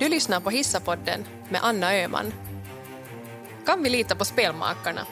[0.00, 2.32] Du lyssnar på Hissapodden med Anna Öhman.
[3.66, 5.06] Kan vi lita på spelmakarna?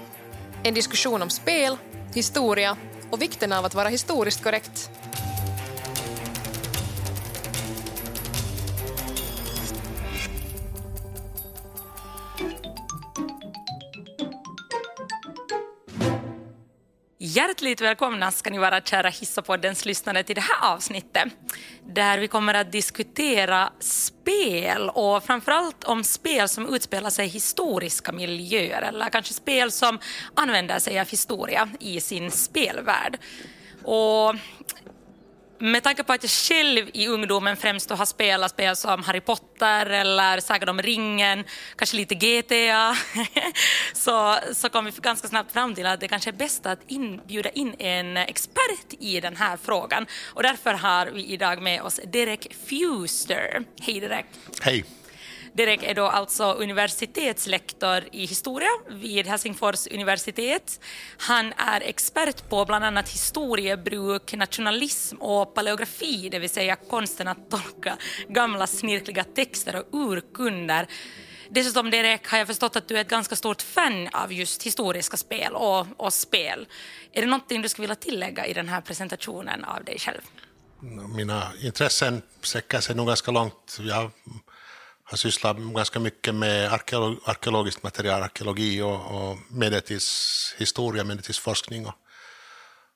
[0.63, 1.77] En diskussion om spel,
[2.15, 2.77] historia
[3.11, 4.91] och vikten av att vara historiskt korrekt.
[17.19, 21.29] Hjärtligt välkomna ska ni vara kära Hissapoddens lyssnare till det här avsnittet
[21.89, 28.13] där vi kommer att diskutera spel och framförallt om spel som utspelar sig i historiska
[28.13, 29.99] miljöer eller kanske spel som
[30.35, 33.19] använder sig av historia i sin spelvärld.
[33.85, 34.35] Och
[35.59, 39.87] med tanke på att jag själv i ungdomen främst har spelat spel som Harry Potter
[39.87, 41.45] eller Sagan om ringen,
[41.77, 42.97] kanske lite GTA,
[43.93, 47.21] så, så kom vi ganska snabbt fram till att det kanske är bäst att in,
[47.27, 50.07] bjuda in en expert i den här frågan.
[50.35, 53.65] Och därför har vi idag med oss Derek Fuster.
[53.81, 54.27] Hej Derek!
[54.61, 54.98] Hej!
[55.59, 60.81] Derek är då alltså universitetslektor i historia vid Helsingfors universitet.
[61.19, 67.51] Han är expert på bland annat historiebruk, nationalism och paleografi, det vill säga konsten att
[67.51, 67.97] tolka
[68.29, 70.87] gamla snirkliga texter och urkunder.
[71.51, 75.17] Dessutom Derek har jag förstått att du är ett ganska stort fan av just historiska
[75.17, 76.67] spel och, och spel.
[77.13, 80.21] Är det någonting du skulle vilja tillägga i den här presentationen av dig själv?
[81.17, 83.79] Mina intressen sträcker sig nog ganska långt.
[83.81, 84.11] Jag
[85.11, 91.87] har sysslat ganska mycket med arkeolog, arkeologiskt material, arkeologi och, och medeltidshistoria, medeltidsforskning.
[91.87, 91.95] Och,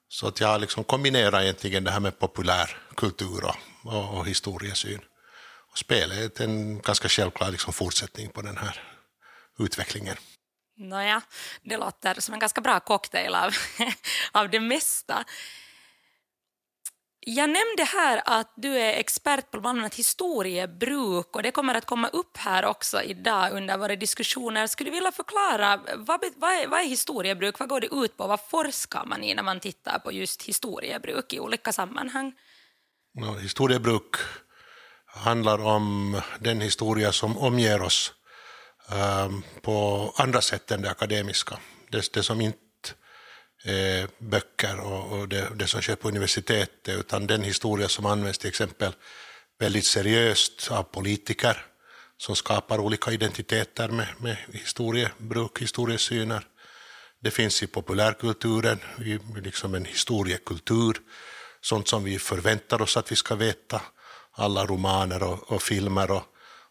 [0.08, 5.00] så att jag liksom kombinerar egentligen det här med populärkultur och, och, och historiesyn.
[5.70, 8.82] Och spel är en ganska självklar liksom fortsättning på den här
[9.58, 10.16] utvecklingen.
[10.76, 11.22] Nåja,
[11.62, 13.54] det låter som en ganska bra cocktail av,
[14.32, 15.24] av det mesta.
[17.26, 21.86] Jag nämnde här att du är expert på bland annat historiebruk och det kommer att
[21.86, 24.66] komma upp här också idag under våra diskussioner.
[24.66, 28.26] Skulle du vilja förklara vad, vad, är, vad är historiebruk, vad går det ut på,
[28.26, 32.32] vad forskar man i när man tittar på just historiebruk i olika sammanhang?
[33.14, 34.16] No, historiebruk
[35.06, 38.12] handlar om den historia som omger oss
[39.26, 41.58] um, på andra sätt än det akademiska.
[41.90, 42.58] Det, det som inte
[43.64, 48.38] eh, böcker och, och det, det, som sker på universitetet, utan den historia som används
[48.38, 48.92] till exempel
[49.58, 51.66] väldigt seriöst av politiker
[52.16, 56.46] som skapar olika identiteter med, med historiebruk, historiesyner.
[57.20, 60.96] Det finns i populärkulturen, i liksom en historiekultur,
[61.60, 63.80] sånt som vi förväntar oss att vi ska veta,
[64.32, 66.22] alla romaner och, och filmer och,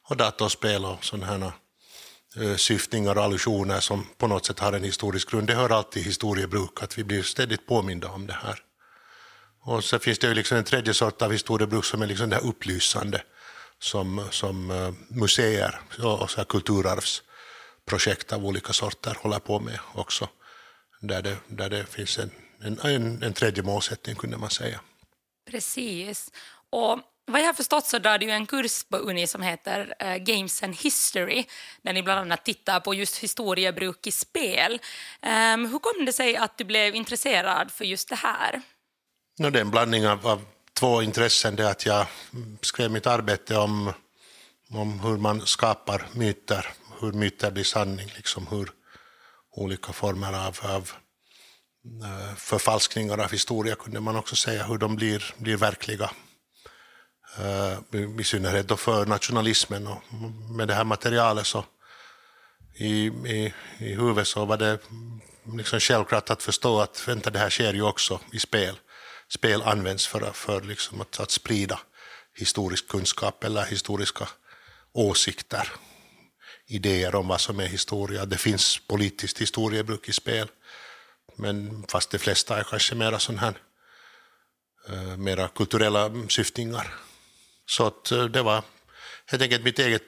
[0.04, 1.52] och datorspel och sådana här
[2.36, 5.48] Eh, syftningar och allusioner som på något sätt har en historisk grund.
[5.48, 8.60] Det hör alltid historiebruk, att vi blir ständigt påminda om det här.
[9.64, 12.36] Och så finns det ju liksom en tredje sort av historiebruk som är liksom det
[12.36, 13.22] här upplysande,
[13.80, 20.30] som, som eh, museer och så kulturarvsprojekt av olika sorter håller på med också,
[21.02, 22.32] där det, där det finns en,
[22.84, 24.80] en, en tredje målsättning, kunde man säga.
[25.52, 26.32] Precis.
[26.70, 30.16] Och vad jag har förstått så drar du en kurs på Uni som heter uh,
[30.16, 31.46] Games and History
[31.82, 34.74] där ni bland annat tittar på just historiebruk i spel.
[35.22, 38.62] Um, hur kom det sig att du blev intresserad för just det här?
[39.40, 40.42] No, det är en blandning av, av
[40.74, 41.56] två intressen.
[41.56, 42.06] Det att jag
[42.62, 43.94] skrev mitt arbete om,
[44.72, 46.68] om hur man skapar myter,
[47.02, 48.72] hur myter blir sanning, liksom hur
[49.52, 50.92] olika former av, av
[52.04, 56.12] eh, förfalskningar av historia kunde man också säga, hur de blir, blir verkliga
[57.38, 57.78] Eh,
[58.20, 59.88] i synnerhet då för nationalismen.
[59.88, 60.02] Och
[60.58, 61.66] med det här materialet så
[62.74, 64.80] i, i, i huvudet så var det
[65.56, 68.80] liksom självklart att förstå att vänta, det här sker ju också i spel.
[69.30, 71.80] Spel används för, för liksom att, att sprida
[72.36, 74.28] historisk kunskap eller historiska
[74.94, 75.72] åsikter,
[76.68, 78.26] idéer om vad som är historia.
[78.26, 80.48] Det finns politiskt historiebruk i spel,
[81.36, 83.58] men fast de flesta är kanske mera sån här,
[84.90, 86.94] eh, mera kulturella syftningar.
[87.72, 88.64] Så att eh, det var
[89.26, 90.04] helt enkelt mitt eget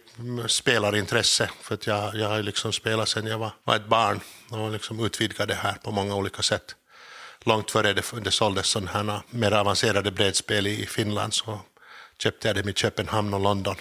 [0.47, 1.49] spelarintresse.
[1.61, 4.19] För att jag, jag har liksom spelat sedan jag var, var ett barn
[4.49, 6.75] och liksom utvidgat det här på många olika sätt.
[7.45, 11.61] Långt före det, det såldes sådana här mer avancerade brädspel i Finland så
[12.23, 13.75] köpte jag det i Köpenhamn och London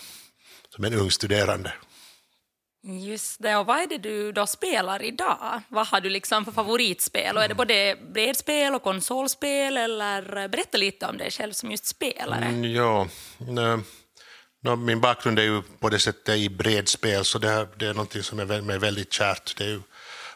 [0.75, 1.73] som en ung studerande.
[2.85, 5.63] Just det, och vad är det du då spelar idag?
[5.69, 7.37] Vad har du liksom för favoritspel?
[7.37, 11.87] Och är det både brädspel och konsolspel eller berätta lite om dig själv som just
[11.87, 12.45] spelare.
[12.45, 13.09] Mm, ja,
[14.61, 18.25] no, min bakgrund är ju på det sättet i brädspel så det, det är något
[18.25, 19.57] som är mig väldigt kärt.
[19.57, 19.81] Det är ju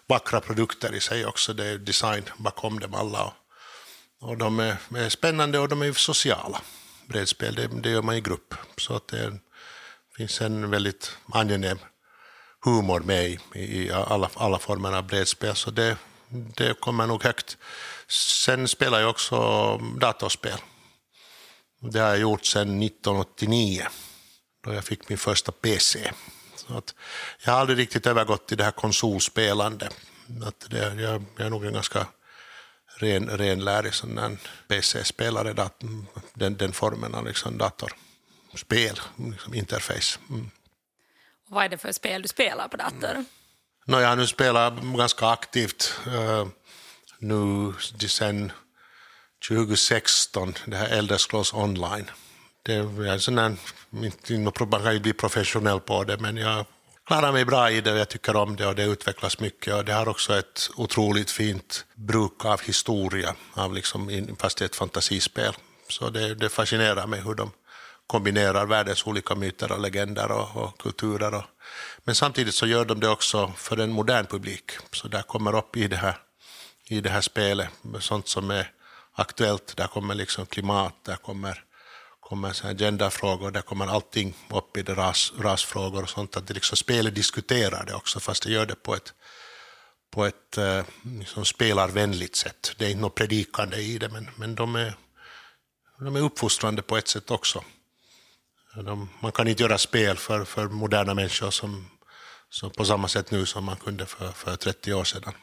[0.06, 3.24] vackra produkter i sig också, det är design bakom dem alla.
[3.24, 3.34] Och,
[4.20, 6.60] och de är, är, spännande och de är sociala.
[7.06, 8.54] Brädspel, det, det gör man i grupp.
[8.76, 9.38] Så att det är
[10.16, 11.78] finns en väldigt angenäm
[12.66, 15.96] humor med i, i alla, alla former av brädspel, så det,
[16.28, 17.56] det kommer nog högt.
[18.08, 19.36] Sen spelar jag också
[19.78, 20.58] datorspel.
[21.80, 23.86] Det har jag gjort sedan 1989,
[24.64, 26.12] då jag fick min första PC.
[26.56, 26.94] Så att
[27.44, 29.88] jag har aldrig riktigt övergått till det här konsolspelande.
[30.42, 32.06] Att det, jag, jag är nog en ganska
[32.96, 33.92] ren, renlärig
[34.68, 35.70] PC-spelare,
[36.34, 40.18] den, den formen av liksom datorspel, liksom interface.
[40.30, 40.50] Mm
[41.46, 43.10] vad är det för spel du spelar på dator?
[43.10, 43.24] Mm.
[43.86, 46.46] No, jag har nu spelat ganska aktivt uh,
[47.18, 47.72] nu
[48.08, 48.52] sen
[49.48, 52.10] 2016, det här Elder Scrolls Online.
[52.62, 53.56] Det är sån där,
[54.70, 56.64] man kan ju bli professionell på det, men jag
[57.06, 59.74] klarar mig bra i det och jag tycker om det och det utvecklas mycket.
[59.74, 64.66] Och det har också ett otroligt fint bruk av historia, av liksom, fast det är
[64.66, 65.52] ett fantasispel.
[65.88, 67.50] Så det, det fascinerar mig hur de
[68.06, 71.34] kombinerar världens olika myter och legender och, och kulturer.
[71.34, 71.44] Och,
[72.04, 74.72] men samtidigt så gör de det också för en modern publik.
[74.92, 76.16] Så där kommer upp i det här,
[76.88, 77.68] i det här spelet
[78.00, 78.70] sånt som är
[79.12, 79.76] aktuellt.
[79.76, 81.62] Där kommer liksom klimat, där kommer
[82.28, 86.54] kommer så genderfrågor, där kommer allting upp i det ras, rasfrågor och sånt, att det
[86.54, 89.14] liksom spelet diskuterar det också, fast det gör det på ett,
[90.10, 92.72] på ett eh, liksom spelarvänligt sätt.
[92.78, 94.96] Det är inte något predikande i det, men, men de, är,
[95.98, 97.64] de är uppfostrande på ett sätt också.
[98.84, 101.90] De, man kan inte göra spel för, för moderna människor som,
[102.48, 105.34] som på samma sätt nu som man kunde för, för 30 år sedan.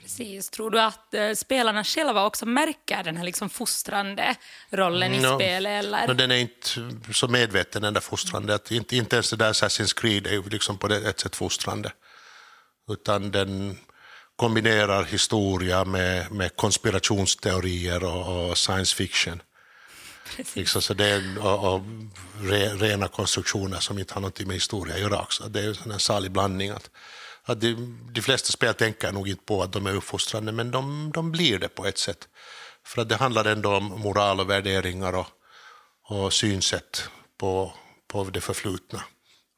[0.00, 0.50] Precis.
[0.50, 4.36] Tror du att eh, spelarna själva också märker den här liksom fostrande
[4.70, 5.84] rollen i no, spelet?
[5.84, 6.06] Eller?
[6.08, 6.68] No, den är inte
[7.12, 8.54] så medveten, den där fostrande.
[8.54, 11.92] Att inte, inte ens det där Assassin's Creed är ju liksom på ett sätt fostrande.
[12.90, 13.78] Utan den
[14.36, 19.42] kombinerar historia med, med konspirationsteorier och, och science fiction.
[20.54, 21.82] Liksom, så det är, och, och
[22.40, 25.48] re, rena konstruktioner som inte har något med historia att göra också.
[25.48, 26.70] Det är en salig blandning.
[26.70, 26.90] Att,
[27.44, 31.10] att de, de flesta spel tänker nog inte på att de är uppfostrande, men de,
[31.14, 32.28] de blir det på ett sätt.
[32.84, 35.26] För att det handlar ändå om moral och värderingar och,
[36.04, 37.72] och synsätt på,
[38.08, 39.04] på det förflutna,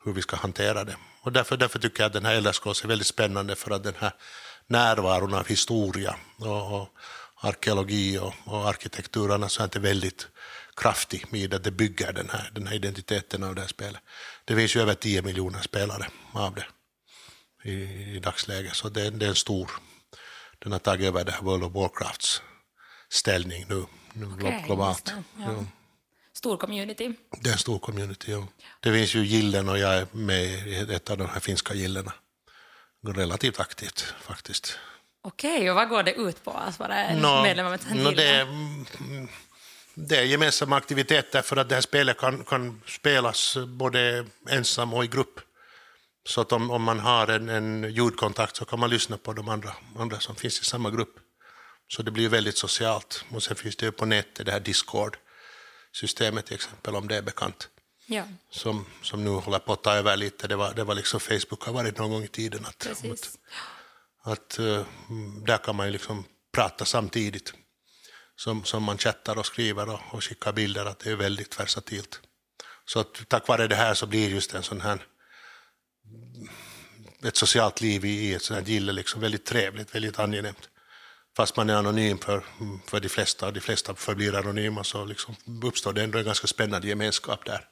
[0.05, 0.97] hur vi ska hantera det.
[1.23, 3.95] Och därför, därför tycker jag att den här Elderscrolls är väldigt spännande, för att den
[3.99, 4.13] här
[4.67, 6.89] närvaron av historia och, och
[7.41, 10.29] arkeologi och, och arkitektur annars är väldigt
[10.81, 14.01] kraftig med att det bygger den här, den här identiteten av det här spelet.
[14.45, 16.67] Det finns ju över 10 miljoner spelare av det
[17.71, 17.73] i,
[18.17, 18.77] i dagsläget.
[18.77, 19.71] Så det, det, är en stor,
[20.59, 22.43] den har tagit över det här World of Warcrafts
[23.09, 25.13] ställning nu, nu okay, globalt.
[25.39, 25.65] Ja.
[26.33, 27.13] Stor community.
[27.41, 28.47] Det är en stor community, ja.
[28.81, 32.13] Det finns ju gillen och jag är med i ett av de här finska gillena.
[33.07, 34.79] Relativt aktivt faktiskt.
[35.23, 38.11] Okej, okay, och vad går det ut på att vara no, medlem av ett no,
[38.11, 38.47] det,
[40.09, 45.05] det är gemensamma aktiviteter för att det här spelet kan, kan spelas både ensam och
[45.05, 45.41] i grupp.
[46.25, 49.49] Så att om, om man har en, en ljudkontakt så kan man lyssna på de
[49.49, 51.17] andra, andra som finns i samma grupp.
[51.89, 53.25] Så det blir väldigt socialt.
[53.31, 57.23] Och sen finns det ju på nätet det här Discord-systemet till exempel, om det är
[57.23, 57.69] bekant.
[58.07, 58.25] Ja.
[58.51, 60.49] Som, som nu håller på att ta över lite.
[60.49, 62.67] Det var, det var liksom Facebook har varit någon gång i tiden.
[62.67, 63.39] Att, att,
[64.23, 64.85] att uh,
[65.47, 67.55] där kan man ju liksom prata samtidigt
[68.41, 70.87] som, som man chattar och skriver och, och skickar bilder.
[70.87, 72.21] Att det är väldigt versatilt.
[72.85, 74.99] Så att, tack vare det här så blir just en sån här
[77.23, 80.69] ett socialt liv i ett sånt här gille liksom väldigt trevligt, väldigt angenämt.
[81.37, 82.45] Fast man är anonym för,
[82.87, 86.89] för de flesta, de flesta förblir anonyma, så liksom uppstår det ändå en ganska spännande
[86.89, 87.65] gemenskap där.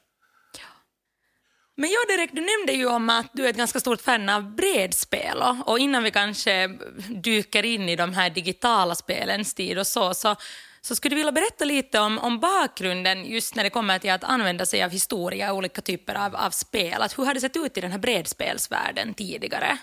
[1.81, 4.55] Men jag direkt, du nämnde ju om att du är ett ganska stort fan av
[4.55, 6.69] bredspel och innan vi kanske
[7.09, 10.37] dyker in i de här digitala spelens tid och så, så
[10.81, 14.25] så skulle du vilja berätta lite om, om bakgrunden just när det kommer till att
[14.25, 17.03] använda sig av historia och olika typer av, av spel.
[17.03, 19.79] Att hur har det sett ut i den här bredspelsvärlden tidigare?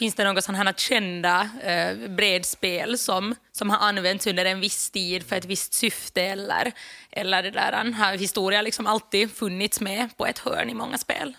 [0.00, 5.26] Finns det några sådana kända eh, bredspel som, som har använts under en viss tid
[5.26, 6.72] för ett visst syfte eller,
[7.10, 11.36] eller det där, har historia liksom alltid funnits med på ett hörn i många spel?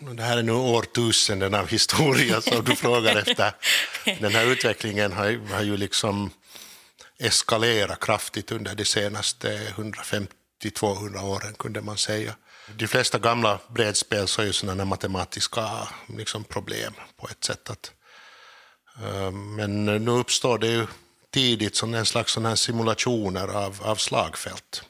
[0.00, 3.52] Mm, det här är nu årtusenden av historia som du frågar efter.
[4.20, 6.30] Den här utvecklingen har, har ju liksom
[7.18, 9.60] eskalerat kraftigt under de senaste
[10.64, 12.34] 150-200 åren, kunde man säga.
[12.66, 17.70] De flesta gamla brädspel så är ju sådana matematiska liksom, problem på ett sätt.
[17.70, 17.92] Att,
[19.02, 20.86] eh, men nu uppstår det ju
[21.30, 24.84] tidigt som en slags sån här simulationer av, av slagfält.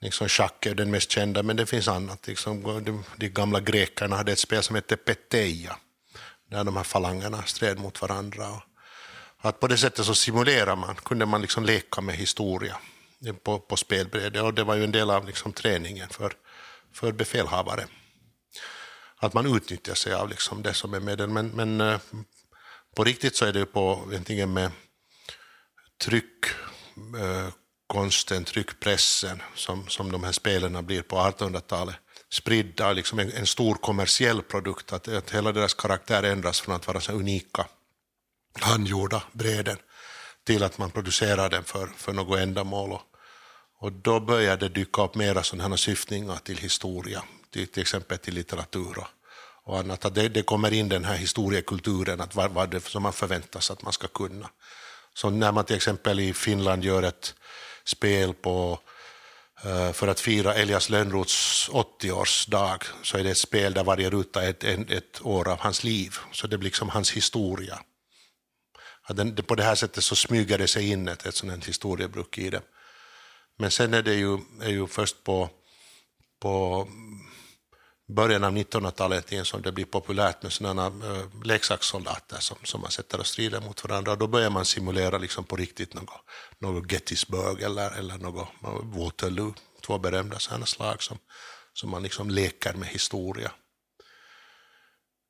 [0.00, 2.26] Liksom schack är den mest kända, men det finns annat.
[2.26, 5.76] Liksom, de, de gamla grekerna hade ett spel som hette Peteia,
[6.50, 8.50] där de här falangerna stred mot varandra.
[8.50, 8.62] Och,
[9.48, 12.76] att på det sättet så simulerar man, kunde man liksom leka med historia
[13.42, 16.32] på, på spelbrädet och det var ju en del av liksom träningen för,
[16.94, 17.86] för befälhavare.
[19.16, 21.32] Att man utnyttjar sig av liksom det som är med den.
[21.32, 21.98] Men, men eh,
[22.96, 24.70] på riktigt så är det på antingen med
[26.04, 31.96] tryckkonsten, eh, tryckpressen som, som de här spelen blir på 1800-talet
[32.32, 36.86] spridda, liksom en, en, stor kommersiell produkt, att, att hela deras karaktär ändras från att
[36.86, 37.66] vara så unika
[38.60, 39.76] handgjorda bräden
[40.44, 42.92] till att man producerar den för, för något ändamål.
[42.92, 43.02] Och,
[43.84, 48.34] och då börjar det dyka upp mera sådana syftningar till historia, till, till exempel till
[48.34, 49.06] litteratur och,
[49.64, 50.04] och annat.
[50.04, 53.70] Att det, det kommer in den här historiekulturen, att vad, vad det som man förväntas
[53.70, 54.50] att man ska kunna.
[55.14, 57.34] Så när man till exempel i Finland gör ett
[57.84, 58.78] spel på
[59.64, 64.42] eh, för att fira Elias Lönnroths 80-årsdag så är det ett spel där varje ruta
[64.42, 66.16] är ett, ett år av hans liv.
[66.32, 67.78] Så det blir liksom hans historia.
[69.08, 72.50] Den, på det här sättet så smyger det sig in ett, ett sådant historiebruk i
[72.50, 72.62] det.
[73.58, 75.50] Men sen är det ju, är ju först på,
[76.40, 76.86] på
[78.08, 83.20] början av 1900-talet som det blir populärt med sådana äh, leksakssoldater som, som man sätter
[83.20, 84.12] och strider mot varandra.
[84.12, 86.24] Och då börjar man simulera liksom på riktigt något,
[86.58, 88.48] något Gettysburg eller, eller något
[88.82, 89.54] Waterloo,
[89.86, 91.18] två berömda sådana slag som,
[91.72, 93.52] som man liksom leker med historia.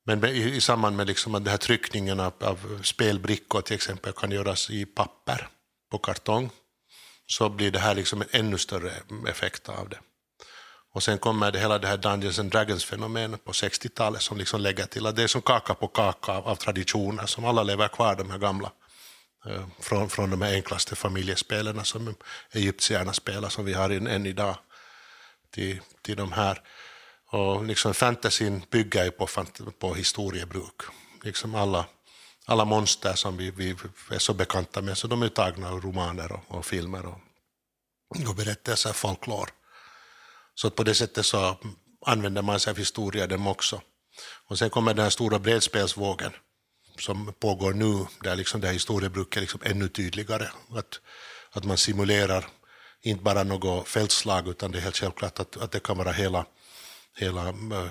[0.06, 4.12] Men i, i samband med liksom att den här tryckningen av, av spelbrickor till exempel
[4.12, 5.48] kan göras i papper
[5.90, 6.50] på kartong
[7.26, 8.92] så blir det här liksom en ännu större
[9.28, 9.98] effekt av det.
[10.94, 14.86] Och sen kommer det hela det här Dungeons and Dragons-fenomenet på 60-talet som liksom lägger
[14.86, 18.16] till att det är som kaka på kaka av, av traditioner som alla lever kvar,
[18.16, 18.72] de här gamla.
[19.46, 22.14] Eh, från, från de här enklaste familjespelarna som
[22.52, 24.56] egyptierna spelar, som vi har än, än idag,
[25.50, 26.60] till, till de här.
[27.30, 29.28] Och liksom fantasyn bygger ju på,
[29.78, 30.82] på historiebruk.
[31.22, 31.86] Liksom alla,
[32.46, 33.76] alla monster som vi, vi
[34.10, 37.18] är så bekanta med, så de är tagna ur romaner och, och filmer och,
[38.28, 39.50] och berättelser, folklore.
[40.54, 41.56] Så på det sättet så
[42.06, 43.80] använder man sig av historia dem också.
[44.46, 46.32] Och sen kommer den här stora bredspelsvågen
[46.98, 50.48] som pågår nu, där liksom det här historiebruket är liksom ännu tydligare.
[50.70, 51.00] Att,
[51.50, 52.46] att man simulerar
[53.02, 56.46] inte bara något fältslag, utan det är helt självklart att, att det kan vara hela,
[57.16, 57.88] hela eh,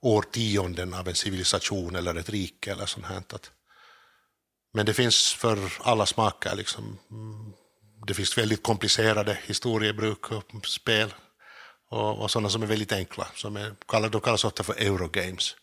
[0.00, 3.16] årtionden av en civilisation eller ett rike eller sånt här.
[3.16, 3.50] Att,
[4.76, 6.56] men det finns för alla smaker.
[6.56, 6.98] Liksom,
[8.06, 11.14] det finns väldigt komplicerade historiebruk och spel
[11.90, 13.26] och, och sådana som är väldigt enkla.
[13.34, 15.56] Som är, de kallas ofta för Eurogames.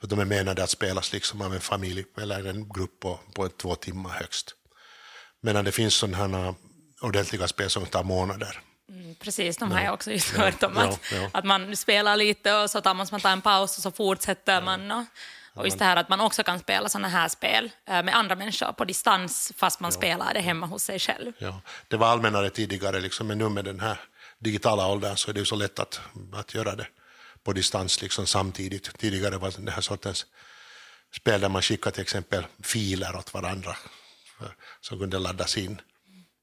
[0.00, 3.48] För de är menade att spelas liksom av en familj eller en grupp på, på
[3.48, 4.54] två timmar högst.
[5.40, 6.54] Medan det finns sådana
[7.00, 8.60] ordentliga spel som tar månader.
[8.88, 10.76] Mm, precis, de har jag också just hört om.
[10.76, 11.30] Att, ja, ja.
[11.32, 14.54] att man spelar lite och så tar man, man tar en paus och så fortsätter
[14.54, 14.60] ja.
[14.60, 14.90] man.
[14.90, 15.04] Och,
[15.56, 18.36] och just det här att man också kan spela sådana här spel eh, med andra
[18.36, 21.32] människor på distans fast man spelar det hemma hos sig själv.
[21.38, 24.00] Ja, det var allmännare tidigare, liksom, men nu med den här
[24.38, 26.00] digitala åldern så är det så lätt att,
[26.32, 26.86] att göra det
[27.44, 28.98] på distans liksom samtidigt.
[28.98, 30.26] Tidigare var det den här sortens
[31.16, 33.76] spel där man skickade till exempel filer åt varandra
[34.80, 35.80] som kunde laddas in.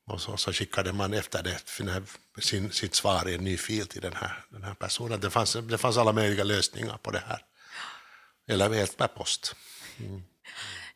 [0.05, 1.59] Och så, så skickade man efter det
[2.41, 5.19] sin, sitt svar i en ny fil till den här, den här personen.
[5.19, 7.41] Det fanns, det fanns alla möjliga lösningar på det här.
[8.47, 9.55] Eller helt per post.
[9.99, 10.23] Mm.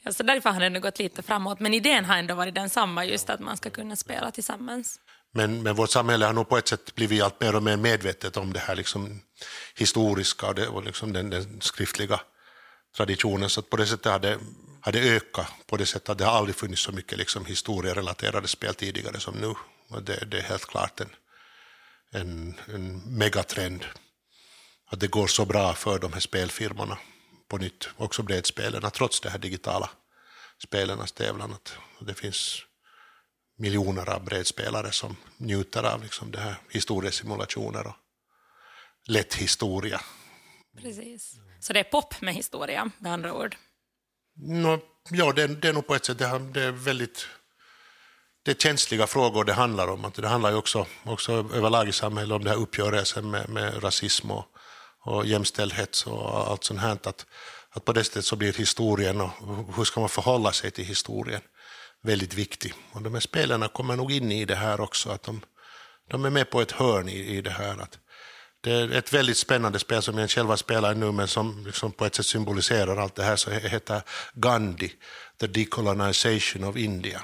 [0.04, 1.60] Ja, så därför har det gått lite framåt.
[1.60, 5.00] Men idén har ändå varit densamma, just att man ska kunna spela tillsammans.
[5.34, 8.38] Men, men vårt samhälle har nog på ett sätt blivit allt mer och mer medvetet
[8.38, 9.22] om det här liksom
[9.75, 12.20] historiska och, det, och liksom den, den, skriftliga
[12.98, 13.50] traditionen.
[13.50, 14.39] Så på det sättet har det,
[14.82, 18.48] har det ökat, på det sättet att det har aldrig funnits så mycket liksom historierelaterade
[18.48, 19.54] spel tidigare som nu.
[19.89, 21.10] Och det, det är helt klart en,
[22.12, 23.86] en, en megatrend
[24.89, 26.98] att det går så bra för de här spelfirmorna
[27.48, 29.89] på nytt, också brädspelarna, trots det här digitala
[30.63, 31.56] spelarnas tävlan.
[32.00, 32.62] Det finns
[33.58, 37.96] miljoner av brädspelare som njuter av liksom det här historiesimulationer och
[39.08, 40.01] lätt historia.
[40.82, 41.36] Precis.
[41.60, 43.56] Så det är pop med historia, med andra ord?
[44.36, 47.27] No, ja, det, det är nog på ett sätt, det, det är väldigt
[48.44, 50.12] det är känsliga frågor det handlar om.
[50.16, 54.32] Det handlar ju också, också överlag i samhället om det här uppgörelsen med, med rasism
[54.32, 54.46] och,
[55.08, 56.92] och jämställdhet och allt sånt här.
[56.92, 57.26] Att,
[57.70, 59.32] att på det sättet så blir historien och
[59.76, 61.42] hur ska man förhålla sig till historien
[62.04, 62.74] väldigt viktig.
[62.92, 65.42] Och de här spelarna kommer nog in i det här också, att de,
[66.10, 67.78] de är med på ett hörn i, i det här.
[67.78, 68.00] Att
[68.62, 72.06] det är ett väldigt spännande spel som jag själv spelar nu, men som liksom på
[72.06, 74.02] ett sätt symboliserar allt det här, så heter
[74.34, 74.92] Gandhi,
[75.40, 77.22] The Decolonization of India.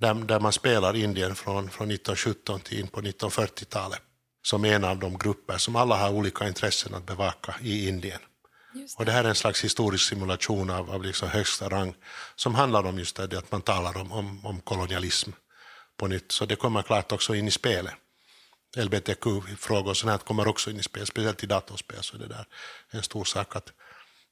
[0.00, 4.02] Där, där man spelar Indien från, från 1917 till in på 1940-talet
[4.48, 8.20] som en av de grupper som alla har olika intressen att bevaka i Indien.
[8.98, 11.94] Och det här är en slags historisk simulation av, av liksom högsta rang
[12.36, 15.30] som handlar om just det att man talar om, om, om kolonialism
[15.96, 16.32] på nytt.
[16.32, 17.94] Så det kommer klart också in i spelet.
[18.76, 22.28] LBTQ-frågor och sånt här kommer också in i spel, speciellt i datorspel så är det
[22.28, 22.46] där
[22.90, 23.72] en stor sak att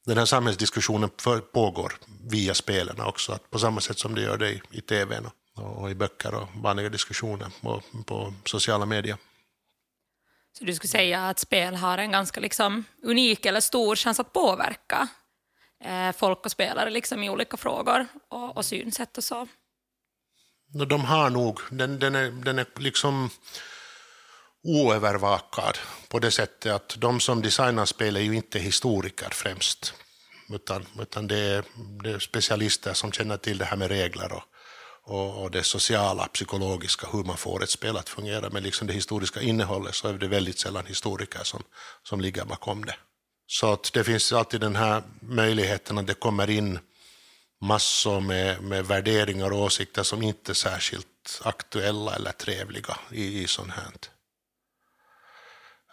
[0.07, 1.93] den här samhällsdiskussionen för, pågår
[2.31, 5.21] via spelen också, att på samma sätt som det gör det i, i tv
[5.55, 9.17] och, och, i böcker och vanliga diskussioner på, på sociala medier.
[10.59, 14.33] Så du skulle säga att spel har en ganska liksom unik eller stor chans att
[14.33, 15.09] påverka
[15.85, 19.49] eh, folk och spelare liksom i olika frågor och, och synsätt och så?
[20.89, 23.31] De har nog, den, den, är, den är liksom
[24.63, 29.95] oövervakad på det sättet att de som designar spel är ju inte historiker främst,
[30.55, 31.65] utan, utan det, är,
[32.03, 34.43] det är specialister som känner till det här med regler och,
[35.07, 38.51] och, och, det sociala, psykologiska, hur man får ett spel att fungera.
[38.51, 41.63] Men liksom det historiska innehållet så är det väldigt sällan historiker som,
[42.03, 42.97] som ligger bakom det.
[43.47, 46.79] Så att det finns alltid den här möjligheten att det kommer in
[47.61, 53.47] massor med, med värderingar och åsikter som inte är särskilt aktuella eller trevliga i, i
[53.47, 53.93] sånt här.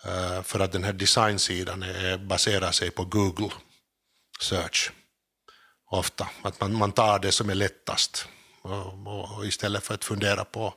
[0.05, 3.49] Uh, för att den här designsidan är, baserar sig på Google
[4.41, 4.91] search
[5.91, 6.29] ofta.
[6.41, 8.27] Att man, man tar det som är lättast
[8.63, 10.73] och, och, istället för att fundera på,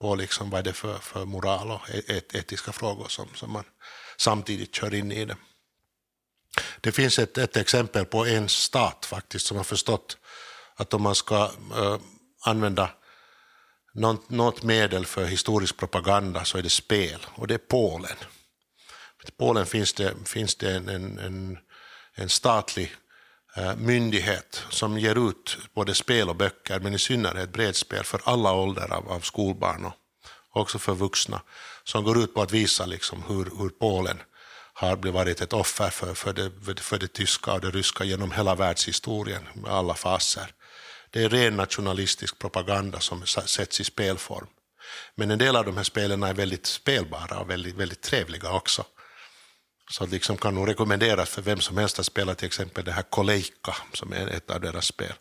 [0.00, 3.52] på liksom vad är det för, för moral och e-, et, etiska frågor som, som
[3.52, 3.64] man
[4.16, 5.36] samtidigt kör in i det.
[6.80, 10.16] Det finns ett, ett exempel på en stat faktiskt som har förstått
[10.74, 11.44] att om man ska
[11.76, 11.98] uh,
[12.44, 12.90] använda
[13.94, 18.16] något, något medel för historisk propaganda så är det spel, och det är Polen.
[19.24, 21.58] I Polen finns det, finns det en, en,
[22.14, 22.94] en statlig
[23.56, 28.52] Eh, myndighet som ger ut både spel och böcker, men i synnerhet bredspel för alla
[28.52, 29.94] åldrar av, av skolbarn och
[30.52, 31.42] också för vuxna,
[31.84, 34.22] som går ut på att visa liksom hur, hur Polen
[34.74, 38.54] har varit ett offer för, för, det, för det tyska och det ryska genom hela
[38.54, 40.46] världshistorien med alla faser.
[41.10, 44.46] Det är ren nationalistisk propaganda som sätts i spelform.
[45.14, 48.84] Men en del av de här spelen är väldigt spelbara och väldigt, väldigt trevliga också.
[49.90, 52.92] Så det liksom kan nog rekommenderas för vem som helst att spela till exempel det
[52.92, 55.12] här Koleika som är ett av deras spel.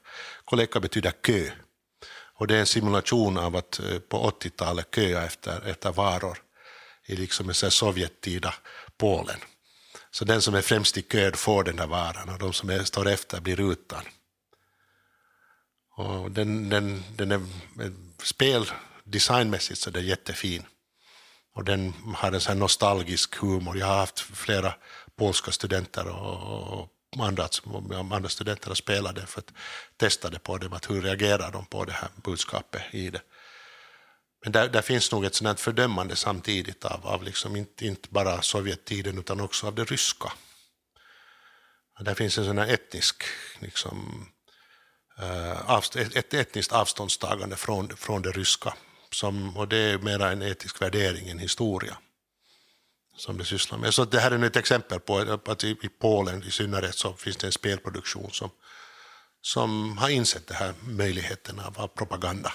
[0.46, 1.52] Koleika betyder kö.
[2.34, 6.38] Och det är en simulation av att eh, på 80-talet köa efter, efter varor
[7.06, 8.54] i liksom en Sovjettida
[8.98, 9.40] Polen.
[10.12, 12.84] Så den som är främst i kön får den där varan och de som är,
[12.84, 14.04] står efter blir utan.
[15.96, 17.92] Och den, den, den är eh,
[18.24, 18.72] spel
[19.04, 20.64] designmässigt så den är jättefin.
[21.54, 23.78] Och den har en sån nostalgisk humor.
[23.78, 24.74] Jag har haft flera
[25.16, 27.48] polska studenter och, och andra,
[27.98, 29.54] andra studenter att spela den för att
[29.98, 33.22] testa det på dem, att hur reagerar de på det här budskapet i det.
[34.44, 38.42] Men där, där finns nog ett sådant fördömande samtidigt av, av liksom inte, inte bara
[38.42, 40.32] Sovjettiden utan också av det ryska.
[42.00, 43.24] Där finns en sån här etnisk
[43.60, 44.28] liksom,
[45.20, 48.74] eh, ett etniskt avståndstagande från, från det ryska.
[49.14, 51.98] Som, och det är mera en etisk värdering än historia
[53.18, 53.94] som det sysslar med.
[53.94, 57.48] Så det här är ett exempel på att i, Polen i synnerhet så finns det
[57.48, 58.50] en spelproduktion som,
[59.42, 62.54] som har insett den här möjligheten av, propaganda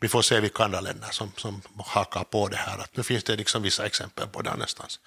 [0.00, 2.78] vi får se vilka andra länder som, som hakar på det här.
[2.78, 5.00] Att nu finns det liksom vissa exempel på det annanstans.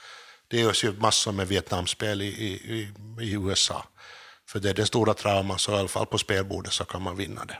[0.48, 3.86] Det görs ju massor med Vietnamspel i, i, i USA.
[4.48, 7.18] För det är den stora trauman, så i alla fall på spelbordet så kan man
[7.18, 7.58] vinna det.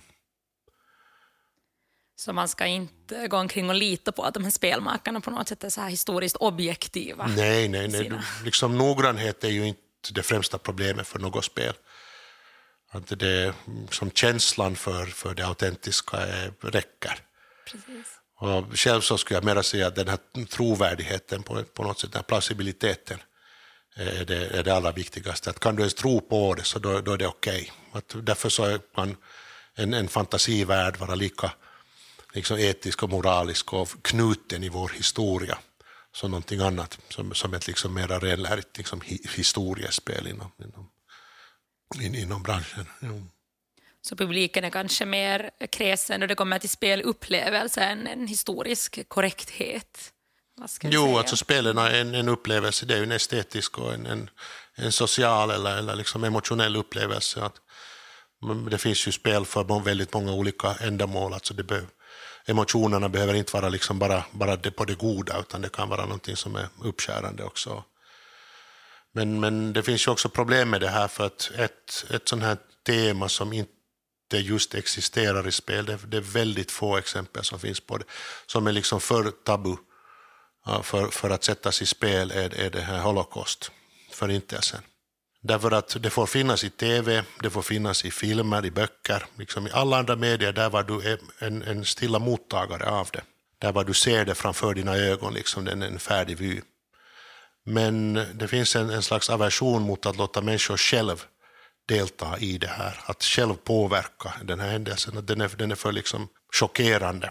[2.20, 5.48] Så man ska inte gå omkring och lita på att de här spelmakarna på något
[5.48, 7.28] sätt är så här historiskt objektiva?
[7.28, 8.12] Nej, nej, nej.
[8.44, 11.74] Liksom, noggrannhet är ju inte det främsta problemet för något spel.
[12.92, 13.54] Att det
[13.90, 17.20] som känslan för, för det autentiska är, räcker.
[17.72, 18.08] Precis.
[18.36, 22.12] Och själv så skulle jag mera säga att den här trovärdigheten, på, på något sätt,
[22.12, 23.20] den här plausibiliteten,
[23.96, 25.50] är det, är det allra viktigaste.
[25.50, 27.72] Att kan du ens tro på det så då, då är det okej.
[27.94, 28.22] Okay.
[28.22, 29.18] Därför så kan
[29.76, 31.52] en, en fantasivärld vara lika
[32.34, 35.58] liksom etisk och moralisk och knuten i vår historia
[36.16, 39.02] som någonting annat, som, som ett liksom mera renlärigt liksom,
[39.36, 40.90] historiespel inom, inom
[42.02, 42.86] in, inom branschen.
[43.02, 43.28] Jo.
[44.02, 50.14] Så publiken är kanske mer kräsen när det kommer till spelupplevelse än en historisk korrekthet?
[50.82, 51.18] Jo, säga?
[51.18, 54.30] alltså spelen är en, en, upplevelse, det är ju en estetisk och en, en,
[54.76, 57.42] en social eller, eller liksom emotionell upplevelse.
[57.44, 57.56] Att,
[58.72, 61.34] det finns ju spel för väldigt många olika ändamål.
[61.34, 61.86] Alltså det be,
[62.46, 66.06] emotionerna behöver inte vara liksom bara, bara det på det goda, utan det kan vara
[66.06, 67.84] någonting som är uppskärande också.
[69.12, 72.44] Men, men det finns ju också problem med det här för att ett, ett sånt
[72.44, 73.72] här tema som inte
[74.32, 78.06] just existerar i spel, det, det är väldigt få exempel som finns på det,
[78.46, 79.76] som är liksom för tabu
[80.84, 83.72] för, för att sättas i spel är, är det här Holocaust,
[84.12, 84.82] förintelsen.
[85.42, 89.68] Därför att det får finnas i tv, det får finnas i filmer, i böcker, liksom
[89.68, 93.22] i alla andra medier, där var du en, en stilla mottagare av det.
[93.60, 96.62] där var du ser det framför dina ögon, liksom, den är en färdig vy.
[97.66, 101.26] Men det finns en, en slags aversion mot att låta människor själv
[101.88, 105.26] delta i det här, att själv påverka den här händelsen.
[105.26, 106.28] Den är, den är för liksom
[106.60, 107.30] chockerande.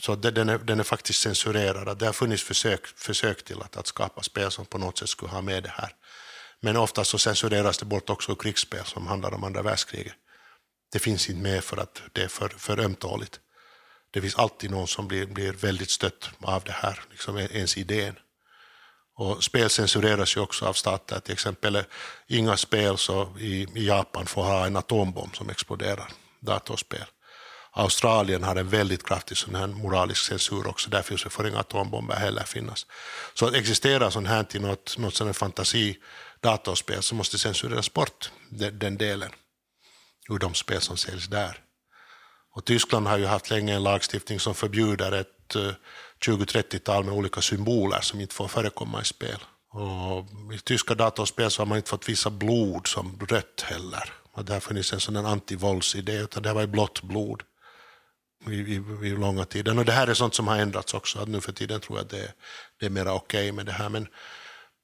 [0.00, 1.98] Så den är, den är faktiskt censurerad.
[1.98, 5.30] Det har funnits försök, försök till att, att skapa spel som på något sätt skulle
[5.30, 5.92] ha med det här.
[6.60, 10.14] Men oftast så censureras det bort också krigsspel som handlar om andra världskriget.
[10.92, 13.40] Det finns inte med för att det är för, för ömtåligt.
[14.10, 18.14] Det finns alltid någon som blir, blir väldigt stött av det här, liksom ens idén.
[19.16, 21.82] Och spel censureras ju också av stater, till exempel eh,
[22.26, 27.04] inga spel så i, i Japan får ha en atombomb som exploderar, datorspel.
[27.72, 32.14] Australien har en väldigt kraftig sån här moralisk censur också, därför så får inga atombomber
[32.14, 32.86] heller finnas.
[33.34, 35.98] Så att existera sån här till något, något sån fantasi
[36.40, 39.30] datorspel så måste censureras bort den, den delen
[40.30, 41.60] ur de spel som säljs där.
[42.54, 45.72] Och Tyskland har ju haft länge en lagstiftning som förbjuder ett eh,
[46.26, 49.38] 20-30-tal med olika symboler som inte får förekomma i spel.
[49.70, 54.12] Och I tyska datorspel så har man inte fått visa blod som rött heller.
[54.32, 57.42] Och har funnits en sån antivåldsidé, utan det var blått blod
[58.46, 59.78] i, i, i långa tiden.
[59.78, 62.04] Och det här är sånt som har ändrats också, att nu för tiden tror jag
[62.04, 62.32] att det,
[62.80, 63.88] det är mer okej okay med det här.
[63.88, 64.06] Men,